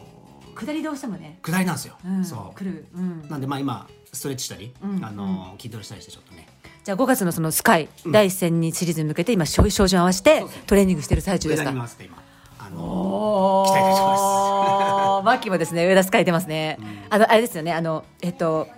[0.55, 2.57] 下りどうしてもね、ー下りなんですよ、うん、そう。
[2.57, 5.03] 来る、うん、なんでまあ今ストレッチしたり、ん。
[5.05, 6.47] あのー筋トレしたりしてちょっとね
[6.88, 12.24] じゃあ5月のそのスカイ、第一戦にシリーズに向けて今照照準を合わせてトレーニングしてる最中です上田かに回して今
[12.60, 16.80] あのお期待いたしますマッキー もですね上田スカイ出ますね、
[17.10, 18.70] あのあれですよねあのえっと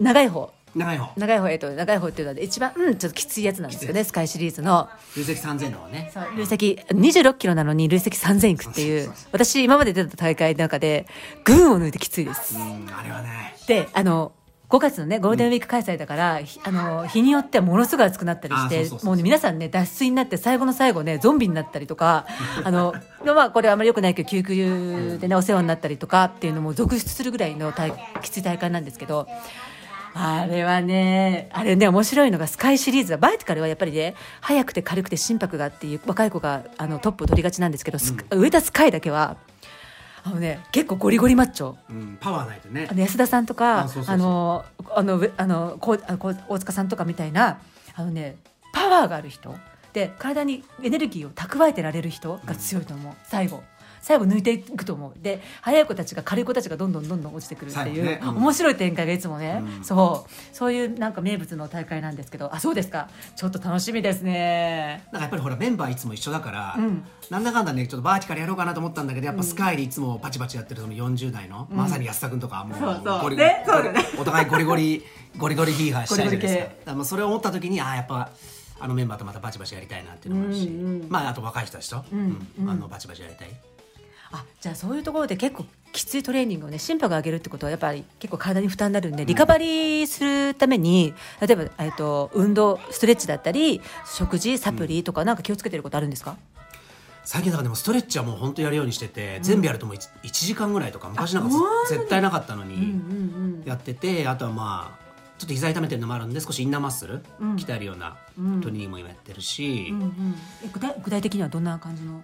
[0.00, 0.54] 長い方。
[0.74, 1.12] ー長い方。
[1.18, 4.88] 長い方えっと長い方っていうのは一番うんちょっときついやつなんですよねスカイシリーズの。
[5.14, 6.10] 累積3000のね。
[6.38, 9.12] 累積26キロなのに累積3000いくっていう。
[9.32, 11.06] 私今まで出た大会の中で
[11.44, 12.56] 群を抜いてきついです。
[12.56, 13.54] うんあれはね。
[13.66, 14.32] であの
[14.70, 22.26] 5月のねゴールデンウィーク開催だから、ひあの日によってはものすごい暑くなったりしてもうね皆さんね脱水になって最後の最後ねゾンビになったりとか
[22.64, 22.94] あの
[23.24, 27.92] まあこれあんまり良くないけど救急でねお世話になったりとかっていうのも続出するぐらいの大
[28.22, 29.28] きつい大会なんですけど
[30.16, 39.36] あれはね、あれね、面白いのがスカイシリーズは、バイティカルはやっぱりね、速くて軽くて心拍がっていう若い子があのトップを取りがちなんですけど、スカ上田スカイだけは、
[40.26, 41.74] あのね、結構ゴリゴリマッチョ。
[41.90, 42.88] うんパワーないとね。
[42.90, 44.64] あの安田さんとかあの
[44.94, 47.58] あのうあのこうあこう大塚さんとかみたいな
[47.94, 48.36] あのね
[48.72, 49.54] パワーがある人。
[49.92, 53.62] で体にエネルギーを蓄えてられる人が強いと思う、最後
[54.04, 55.22] 最後抜いていくと思う。
[55.22, 58.20] で速い子たちが軽い子たちがどんどんどんどん落ちてくるっていう、ね。
[58.22, 58.36] うん。
[58.36, 63.08] 面白い展開がいつもね、うんそうそういうなんか名物の大会なんですけどあそうですか。
[63.34, 65.04] ちょっと楽しみですね。
[65.10, 67.02] なんかやっぱりほらメンバーいつも一緒だから、うん。
[67.30, 72.78] なんだかんだねちょっとバーティカルやろうかなと思ったんだけどやっぱスカイでいつもパチパチやってるその40代の、まさに安田君とかもう
[74.20, 75.02] お互いゴリゴリ
[75.38, 76.94] ゴリゴリヒーハーしたいじゃないですか。
[76.94, 78.30] かそれを思った時にああやっぱ
[78.78, 82.46] あのメンバーとまたバチバチやりたいなっていうのもあるし、うんうんまああと若い人たちと、うん。
[82.60, 82.70] うん。
[82.70, 83.48] あのバチバチやりたい
[84.34, 96.36] あじゃあそういうところで結構きついトレーニングをね心拍を上げるってことはやっぱり結構体に負担になるんでリカバリーするために例えば、えっと運動ストレッチだったり食事サプリとかなんか気をつけてることあるんですか、
[97.24, 101.56] 最近だからでもストレッチはもう本当やるようにしてて、全部やるともう 1, 時間ぐらいとか昔なんか
[101.88, 105.04] 絶対なかったのうんにやっててあとはまあ
[105.38, 107.56] ちょっと膝痛めてるのもあるんで少しインナーマッスル、うん。
[107.56, 108.60] 鍛えるようなうん。
[108.60, 110.34] トレーニングも今やってるし、うんうん。
[110.64, 112.22] え具体具体的にはどんな感じの？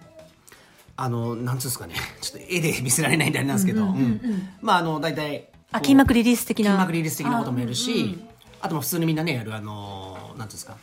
[1.03, 1.95] あのなんつうんですかね。
[2.21, 4.49] ちょっと絵で見せられないんであれなんですけど、うんうんうんうん。
[4.61, 6.71] まああの大体あ筋膜リリース的な。
[6.71, 8.27] 筋膜リリース的なこともやるしあうんうん。
[8.61, 10.77] あとも普通にみんなねやるあのなんていうんですか。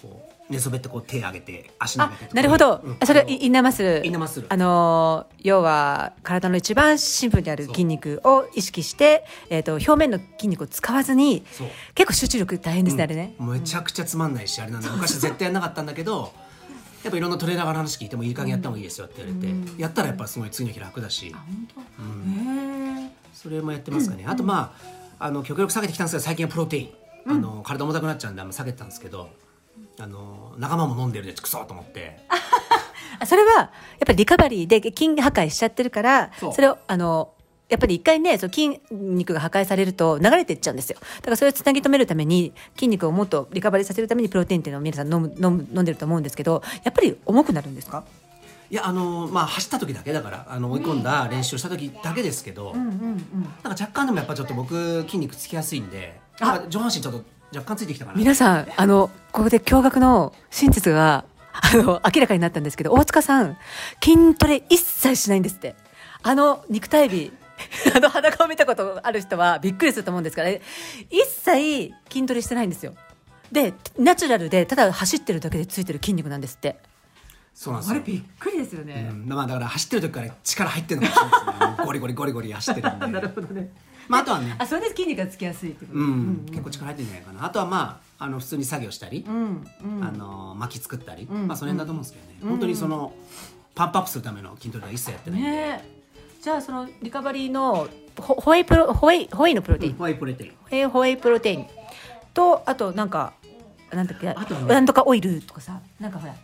[0.00, 2.34] こう寝そべってこう手上げて足上あげてとか。
[2.36, 2.98] なるほど、うん。
[3.04, 4.02] それインナーマッスル。
[4.04, 4.46] インナーマッスル。
[4.48, 11.44] あのー要は体の一番深部にある筋肉を意識して、えー、と表面の筋肉を使わずに
[11.94, 13.34] 結構集中力大変ですね、あれね。
[13.38, 16.32] うんめちゃくちゃつまんないしあれなんで昔絶対やんなかったんだけど
[17.04, 21.26] やっぱいろんなトレーナーから話聞いてもいい加減やった方がいいですよって言われて、やったらやっぱすごい次の日楽だし。
[21.26, 21.34] へえ
[23.34, 24.74] それもやってますかね、あとま
[25.18, 26.90] ああの極力下げてきたんですけど最近はプロテイン、
[27.28, 29.28] あの体重たくなっちゃうんであんま下げてたんですけど
[29.98, 32.20] あの仲間も飲んでるでクソと思って。
[33.20, 33.70] あそれはやっ
[34.06, 36.52] ぱりリカバリーで筋破壊しちゃってるからそう。
[36.54, 37.33] それをあの
[37.68, 40.98] やっぱり一回ねその筋肉が破壊されると流れていっちゃうんですよ。
[41.00, 48.04] だからそれをつなぎ止めるために筋肉をもっとリカバリーさせるためにプロテインっていうのを皆さん飲む飲む飲んでると思うんですけどやっぱり重くなるんですか？
[48.70, 52.74] いやあのまあ走った時だけだからあの追い込んだ練習をした時だけですけど、
[53.62, 56.18] 若干でもやっぱちょっと僕筋肉つきやすいんで
[56.68, 58.18] 上半身ちょっと若干ついてきたかな。
[58.18, 63.56] 皆さんあのここで驚愕の真実があの明らかになったんですけど大塚さん
[64.02, 65.74] 筋トレ一切しないんですって。
[66.26, 67.32] あの肉体美
[67.94, 70.60] あの裸を見たことある人はびっくりすると思うんですから一
[71.26, 72.94] 切筋トレしてないんですよ。
[73.52, 76.76] でナチュラルでただ走ってるだけでついてる筋肉なんですって。
[77.54, 78.00] そうなんですよ。
[78.04, 79.08] びっくりですよね。
[79.12, 79.26] うん。
[79.28, 81.70] まあ、だから走ってる時から力入ってるのかもしれない。
[81.70, 83.06] ですねゴリゴリゴリゴリ走ってるんで。
[83.06, 83.72] なるほどね。
[84.08, 84.56] まあ、あとはね。
[84.58, 85.98] あそれで筋肉がつきやすいってこと。
[85.98, 87.44] うん、結構力入ってるんじゃないかな。
[87.46, 89.66] あとはまああの普通に作業したり、うん。
[89.84, 90.04] うん。
[90.04, 91.46] あの薪作ったり、ん。
[91.46, 93.12] まあその辺だと思うんですけどね、本当にその
[93.76, 95.56] パンプアップするための筋トレは一切やってないんで、ね。
[95.56, 95.93] え
[96.44, 97.88] じゃあそのリカバリーの
[98.20, 100.52] ホホエイプロホエイホエイのプロテイン、ホエイプロテイン。
[100.60, 101.66] ホエイホエイプロテイン。
[102.34, 103.32] とあとなんか
[103.90, 104.28] なんだっけ？
[104.28, 106.34] あとなんとかオイルとかさなんかほら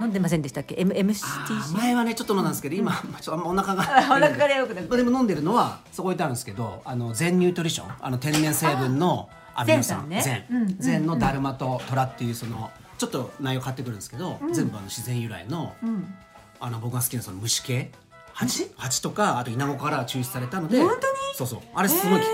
[0.00, 16.14] 飲んでませんでしたっけ？MCT 前はねちょっと飲んだんですけど今、まあちょっとお腹が お腹が良くなるでも飲んでるのはそこ置いてあるんですけどあの全ニュートリションあの天然成分のアミノ酸全全のダルマとトラっていうそのちょっと内容変わってくるんですけど、全部あの自然由来の,、うん。
[16.60, 17.90] あの僕が好きなその虫系
[18.34, 18.70] 蜂？
[18.76, 21.02] 蜂とかあとイナゴから抽出されたので本当に？
[21.34, 21.60] そうそう。
[21.74, 22.28] あれすごい効く、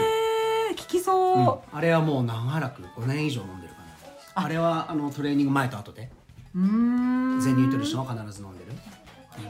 [0.70, 1.78] えー、効きそう、うん。
[1.78, 4.44] あれはもう長らく5年以上飲んでるかな。
[4.44, 4.48] あ。
[4.48, 6.10] れはあのトレーニング前と後で。
[6.54, 7.40] うーん。
[7.40, 8.72] 全ニュートリションは必ず飲んでる。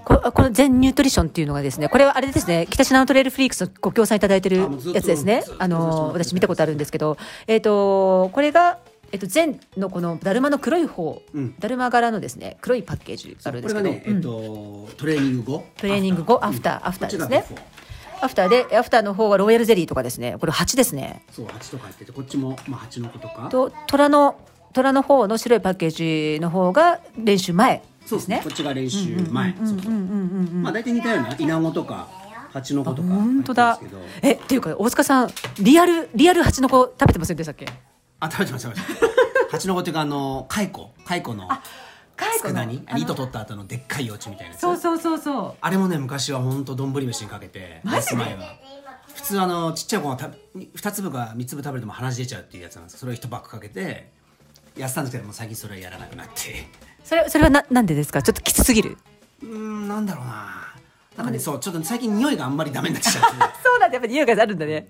[0.04, 4.58] ここの全ニュートリションっていうのがですねこれはあれですね北品のトレイルフリークスのご協賛いただいてる
[4.94, 5.42] やつですね。
[5.58, 8.78] あの私見たことあるんですけどえっ、とこれが
[9.12, 11.54] えっと、全のこのだるまの黒い方、うん。
[11.58, 15.64] だるま柄のですね黒いパッケージがあるんですけど、これがね、えっと、トレーニング後？
[15.76, 16.44] トレーニング後うん。
[16.44, 17.44] アフターアフターですね
[18.22, 18.48] アフター。
[18.68, 20.36] でアフターの方はロイヤルゼリーとかですね。
[20.38, 21.24] これ蜂ですね。
[21.32, 23.48] そう蜂とか入っててこっちも、まあ、蜂の子とか。
[23.50, 24.38] と虎の
[24.72, 28.40] 虎の方の白いパッケージの方が練習前そうですね。
[28.44, 29.54] こっちが練習前。
[29.56, 32.08] そうそううんうんうんうんまあ大体似たようなイナゴとか
[32.52, 33.80] 蜂の子とか本当だ。
[34.22, 37.66] えっていうか大塚さんリアルリアル蜂の子食べてませんでしたっけ？
[38.20, 41.48] あ食べてました食べてました蜂の子っていうかあの蚕蚕の
[42.42, 44.60] 佃煮糸取った後のでっかい幼虫みたいなやつ。
[44.60, 45.54] そうそうそうそう。
[45.60, 48.16] あれもね昔は本当丼飯にかけてマジで？
[48.16, 48.56] 前は
[49.14, 54.10] 普通あのちっちゃい子がた2粒か3粒食べるとも鼻血出ちゃうっていうやつなんですそれを1パックかけて
[54.76, 56.68] やってたんですけどもう最近それはやらなくなって。
[57.02, 58.22] それそれはななんでですか？
[58.22, 58.98] ちょっときつすぎる。
[59.42, 60.69] うーんなんだろうな
[61.20, 63.20] なんかねそうちょっと最近匂いがあんまりダメになっちゃって。
[63.62, 64.86] そうなんだやっぱ匂いがあるんだね。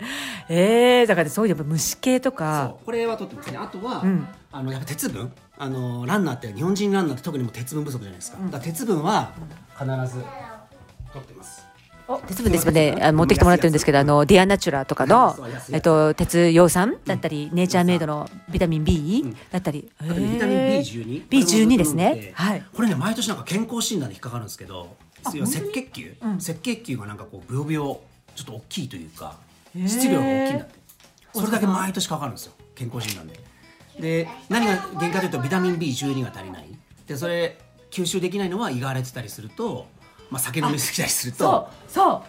[0.49, 2.69] えー、だからそういうやっぱ虫系とか。
[2.69, 3.59] そうこれは取ってますね。
[3.59, 4.29] あとは、ん。
[4.53, 5.33] あのやっぱ鉄分。
[5.59, 9.33] あのランナーって日本人ランナーって特にもう鉄分不足じゃないですか,、だから鉄分は
[9.79, 10.25] 必ず
[11.13, 11.71] 取ってます。
[12.09, 15.37] お鉄分ですもんねあ持ってきてもらってるんですけどあのディアナチュラとかの
[15.71, 22.33] えっと鉄葉酸だったり、ネイチャーメイドのビタミン B だったり、ビタミン B12 B12 ですね。
[22.35, 22.63] はい。
[22.75, 26.33] これね毎年なんか健康診断で引っかかるんですけど赤血球、うん。
[26.35, 28.01] 赤血球がなんかこうブヨブヨ
[28.35, 29.37] ちょっと大きいというか
[29.87, 30.75] 質量が大きいんだって。
[31.33, 32.53] それだけ毎年かかるんですよ。
[32.75, 33.41] 健康診断で。
[34.01, 36.67] で何が原因かというとビタミン B12 が足りない。
[37.07, 37.59] でそれ
[37.91, 39.87] 吸収できないのは胃が荒れてたりすると、
[40.31, 41.49] まあ、酒飲みすぎたりするそう。
[41.49, 42.23] とそう。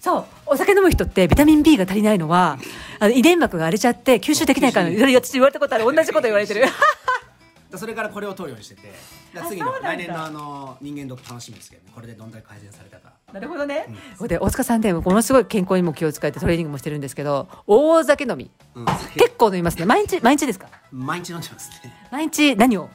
[0.00, 0.24] そう。
[0.46, 2.58] お酒飲む人ってビタミン B が足りないのは
[3.00, 5.84] あの遺伝膜が荒れちゃって吸収できないからそれ私言われたことある。
[5.84, 6.64] 同じこと言われてる
[7.70, 8.92] だそれからこれを取るようにしてて
[9.34, 11.92] だ次の来年のあの人間ドック楽しみですけどね。
[11.94, 13.12] これでどんだけ改善されたか。
[13.32, 18.86] なるほどね、ここで大塚さんでもものすごい健康にも気を使ってトレーニングもしてるんですけど大酒飲み、うん。
[19.14, 19.86] 結構飲みますね。
[19.86, 20.66] 毎日毎日ですか？
[20.90, 21.94] 毎日飲んでますね。
[22.10, 22.90] 毎日何を？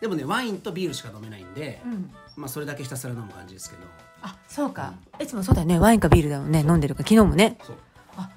[0.00, 2.12] でもねワインとビールしか飲めないんで、ん。
[2.36, 3.82] まあそれだけひたすら飲む感じですけど。
[4.24, 5.78] あそうか、いつもそうだよね。
[5.78, 6.60] ワインかビールだよね。
[6.60, 7.02] 飲んでるか。
[7.02, 7.56] ら昨日もね。
[7.62, 7.76] そう。
[8.16, 8.30] あ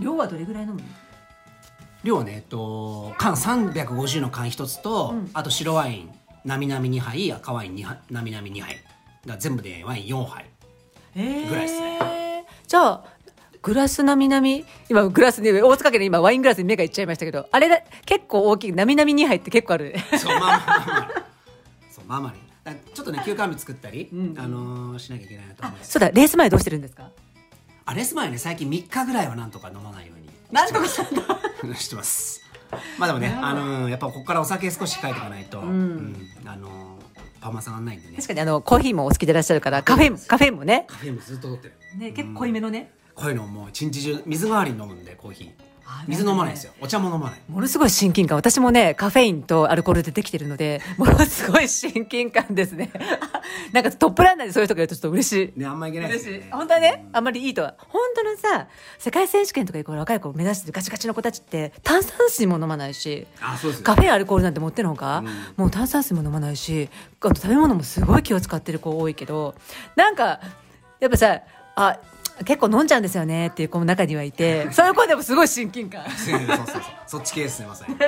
[0.00, 0.82] 量はどれぐらい飲むの？
[2.04, 5.30] 量はねえっと缶350の缶一つと、うん。
[5.32, 6.10] あと白ワイン
[6.44, 8.76] なみなみ2杯赤ワイン2杯なみなみ2杯
[9.26, 10.46] が全部でワイン4杯
[11.14, 12.46] ぐらいですね。
[12.66, 13.04] じゃあ
[13.62, 19.94] グラスなみなみ今グラスに大塚家で今ワイングラスに目がいっちゃいましたけどあれだ結構大きいなみなみ2杯って結構ある。
[20.18, 21.24] そうまあまあまあまあ。
[21.90, 22.38] そうまあまあね。
[22.64, 24.34] だちょっとね休館日作ったり、うん。
[24.36, 25.92] あのーしなきゃいけないなと思います。
[25.92, 27.10] そうだレース前どうしてるんですか？
[27.84, 30.21] あレース前ね最近3日ぐらいはなんとか飲まないように
[30.52, 32.42] なんとかしてます。
[32.98, 36.14] まあでもねあのーやっぱここからお酒少し控えていかないと、うん。
[36.46, 37.02] あのー
[37.40, 38.14] パーマさんがないんでね。
[38.16, 40.84] 確かにあのコーヒーもお好きでいらっしゃるからカフェインカフェもね。
[40.86, 41.74] カフェもずっと取ってる。
[41.98, 45.50] ね結構濃いめのね、こういうのもう一日中水代わりに飲むんでコーヒー。
[45.50, 45.52] あ
[46.06, 46.72] 水飲まないですよ。
[46.80, 47.40] お茶も飲まない。
[47.48, 48.36] ものすごい親近感。
[48.36, 52.90] 私もねカフェインとアルコールでできてるので ものすごい親近感ですね。
[53.72, 55.60] なんかトップランナーでそういう人がいるとちょっと嬉しい。
[55.60, 56.48] ねあんまいけないですよね。
[56.50, 57.74] 本当はね、あんまりいいとは。
[57.78, 58.66] 本当のさ
[58.98, 65.26] 世界選手権とか行く若い子を目指してるガチガチの子たちって炭酸水も飲まないしあそうですよカフェインアルコールなんて持ってるのか、うん。
[65.56, 66.88] もう炭酸水も飲まないし
[67.20, 69.54] あと食べ物もすごい気を使ってる子多いけど
[69.96, 70.40] なんか
[71.00, 71.40] やっぱさ
[71.76, 71.98] あ
[72.44, 76.02] 結構飲んじゃうんですよねっていう子も中にはいて そういう子でもすごい親近感。
[76.10, 77.98] そうそうそうそっち系ですねまさに、うん。
[77.98, 78.04] パ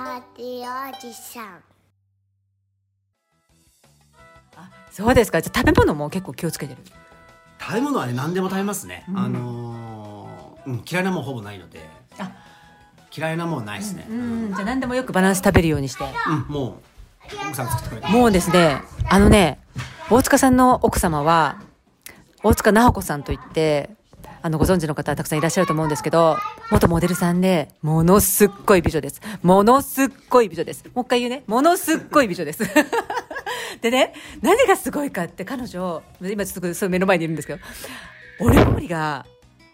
[0.00, 1.62] ーティーおじさん。
[4.56, 5.40] あそうですか。
[5.40, 6.80] じゃあ食べ物も結構気をつけてる。
[7.60, 11.80] 食べ物はね何でも食べますね、あのーうん、嫌いなもんほぼないので。
[12.18, 12.30] あ
[13.16, 16.04] 嫌いなもんないですね、ううんんじゃあ何でもよくバランス食べるようにして
[16.48, 16.80] も
[17.32, 19.58] う奥さん作ってくれたもうですね、あのね、
[20.10, 21.60] 大塚さんの奥様は、
[22.42, 23.90] 大塚直子さんといって、
[24.42, 26.36] あの、ご存知の方たくさんいらっしゃると思うんですけど、
[26.70, 29.20] 元モデルさんで、ものすっごい美女です。
[29.42, 30.84] ものすっごい美女です。
[30.94, 31.42] もう一回言うね。
[31.48, 32.62] ものすっごい美女です。
[33.82, 37.60] でね、何がすごいかって彼女、今ちょっとそう目の前にいるんですけど、
[38.38, 39.26] お料理が、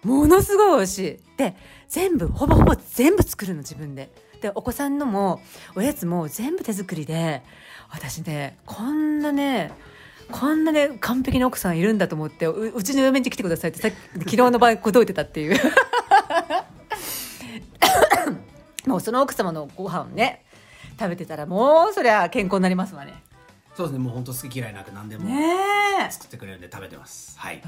[0.02, 1.36] ものすごい美味しい。
[1.36, 1.56] で、
[1.88, 4.10] 全部、ほぼほぼ全部作るの自分で。
[4.40, 5.40] で、お子さんのも、
[5.76, 7.42] おやつも全部手作りで、
[7.90, 9.70] 私ね、こんなね、
[10.30, 15.60] こんなね、完璧な奥さんいるんだと思って、うちの嫁に来てくださいってさっき、昨日の晩、届いてたっていう。
[18.86, 20.44] もうその奥様のご飯をね、
[20.98, 23.22] 食べてたら、もうそりゃ健康になりますわね。
[23.74, 23.98] そうですね。
[23.98, 25.28] もう本当好き嫌いなく何でも。
[26.10, 27.38] 作ってくれるんで食べてます。
[27.38, 27.62] はい。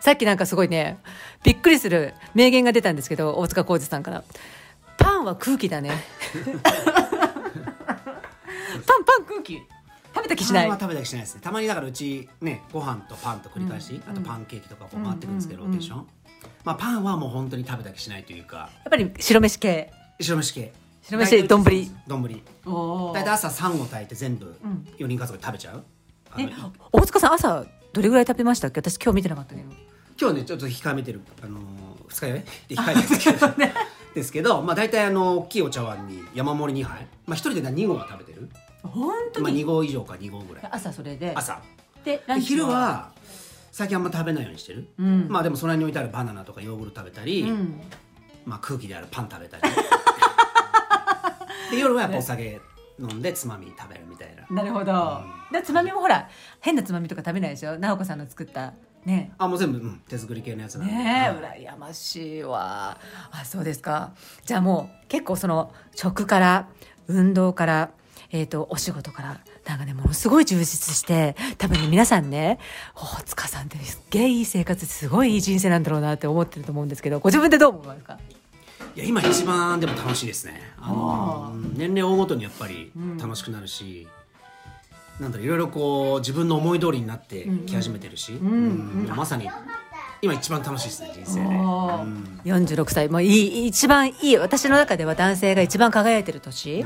[0.00, 0.98] さっきなんかすごいね
[1.42, 4.22] びっくりする名言が出たんですけど大塚浩二さんから
[4.98, 5.90] 「パンは空気だね」
[8.86, 9.60] パンパン空気。
[10.12, 10.64] 食べた気しない。
[10.64, 11.40] パンは食べたりしないですね。
[11.40, 15.70] たまにだからうちねご飯とパンと繰り返し、あとパンケーキとかこう回ってくるんですけど、うん。
[15.70, 16.06] ローテーション、
[16.64, 18.56] まあパンはもう本当に食べた気しないというか。
[18.56, 19.92] やっぱり白飯系。
[20.20, 20.72] 白飯系
[21.10, 21.64] 白飯丼。
[22.06, 22.42] 丼。
[22.66, 24.86] お大体朝3合炊いて全部ん。
[24.98, 25.84] 4人家族で食べちゃう、
[26.38, 26.48] え
[26.92, 28.80] 大塚さん朝どれぐらい食べましたっけ？
[28.80, 29.68] 私今日見てなかったけど。
[30.20, 31.62] 今日ねちょっと控えめてるあのー
[32.08, 32.40] 二日酔い？
[32.68, 33.48] で控えてですけど。
[34.14, 37.06] ですけどまあ大体あの大きいお茶碗に山盛り2杯。
[37.26, 38.48] まあ一人で2合は食べてる？
[38.82, 40.68] 本当まあに、2合以上か2合ぐらい。
[40.70, 41.32] 朝それで。
[41.34, 41.60] 朝。
[42.04, 43.12] でランチで昼は
[43.72, 45.26] 最近あんま食べないようにしてる、うん。
[45.28, 47.80] まあでもその辺に置いてあるバナナとかヨーグルト食べたり、うん。
[48.46, 49.62] まあ空気であるパン食べたり
[51.70, 52.60] で夜はやっぱお酒
[52.98, 54.46] 飲んでつまみ食べるみたいな。
[54.54, 56.28] なるほど、でつまみもほら
[56.60, 57.78] 変なつまみとか食べないでしょ？
[57.78, 59.32] 直子さんの作ったね。
[59.38, 61.66] あもう全部、うん、手作り系のやつなんで、ねえはい。
[61.66, 62.98] 羨ましいわ。
[63.30, 64.12] あそうですか。
[64.44, 66.68] じゃあもう結構その食から
[67.08, 67.90] 運動から
[68.32, 72.60] えー、とお仕事からなんかねものすごい充実して多分ね皆さんね
[72.94, 78.18] 大塚さんってすっげえいい生活すごいいい人生なんだろうなって思ってると思うんですけどご自分でどう思いますか？
[78.96, 80.60] いや今一番でも楽しいですね。
[80.80, 84.08] あの年齢を追うごとにやっぱり楽しくなるし、
[85.20, 89.12] なんだろういろいろこう自分の思い通りになってき始めてるし、んうん。
[89.14, 89.48] まさに
[90.22, 92.40] 今一番楽しいですね人生で、うん。
[92.44, 93.08] 46歳。
[93.08, 94.36] もういい一番いい。
[94.38, 96.84] 私の中では男性が一番輝いてる年、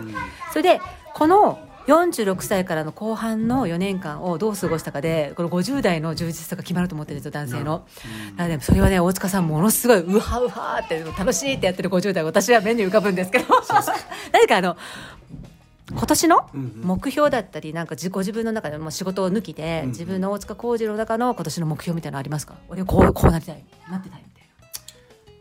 [0.52, 0.80] それで
[1.14, 7.86] この46歳からの後半の4年間をどう過ごしたかでこの50代の充実さが決まると思ってるんですよ男性の、
[8.32, 13.46] だからねそれはね大塚さんものすごいウハウハって楽しいってやってる50代私は目に浮かぶんですけど。
[14.32, 14.76] 何かあの
[15.90, 22.54] 今年の目標だったりなんか自己自分の中でも仕事を抜きで、自分の大塚浩二の中の今年の目標みたいなのありますか？
[22.70, 24.48] 俺こうこうなりたいなってたいみたい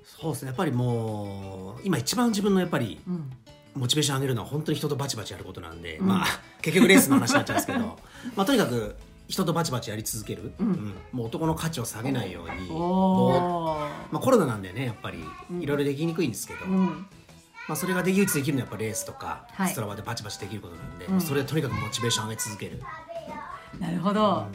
[0.03, 3.31] そうですねやっぱりもう今一番自分のやっぱりな、うん
[3.75, 6.27] モチベーション上げるのは本当に人とバチバチやることなんで、まあ
[6.61, 7.79] 結局レースの話になっちゃうんですけど
[8.35, 8.95] まあとにかく
[9.27, 10.93] 人とバチバチやり続ける、うん。
[11.11, 15.19] もう男の価値を下げないようにぼーっまあ、コロナなんでねやっぱり
[15.59, 17.07] いろいろできにくいんですけど、うん。
[17.67, 19.71] まあ、それができるうちできるのはやっぱレースとか、はい。
[19.71, 22.81] ストラバでバチバチできることなんで、それでとにかくモチベーション上げ続ける、
[23.79, 24.47] なるほど、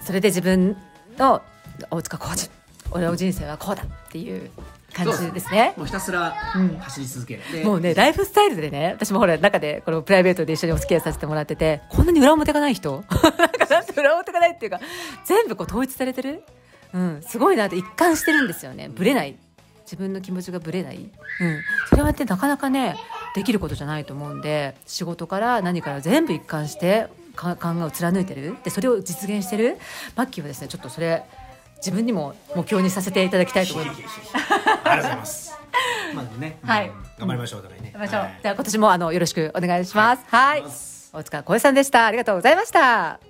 [0.00, 0.76] それで自分
[1.18, 1.42] の
[1.90, 2.50] 大塚浩二
[2.92, 4.50] 俺の人生はこうだっていう
[4.92, 5.74] 感じですね。
[5.76, 6.78] もうひたすらうん。
[6.78, 13.04] 走り続ける、でもうねライフスタイルでね私もほら中でこのプライベートで一緒にお付き合いさせてもらっててこんなに裏表がない人？
[13.10, 14.80] なんかなんて裏表がないっていうか
[15.24, 16.42] 全部こう統一されてる、
[16.92, 18.88] うん、すごいなって一貫してるんですよね。
[18.88, 19.36] ぶれない。
[19.84, 21.10] 自分の気持ちがぶれない、うん、
[21.88, 22.94] それはってなかなかね
[23.34, 28.56] できることじゃないと思うんで仕事から何から全部一貫してか考えを貫いてる。
[28.64, 29.78] でそれを実現してる。
[30.16, 31.22] マッキーはですねちょっとそれ
[31.78, 34.00] 自分にも目標にさせていただきたいと思います。
[34.02, 35.52] ありがとうございます
[36.14, 40.24] まあね、はいうん頑張りましょうお互いね行きましょうはいじゃあ今年もあのよろしくお願いします。
[40.28, 40.64] はい。
[41.12, 42.06] 大塚浩平さんでした。
[42.06, 43.27] ありがとうございました。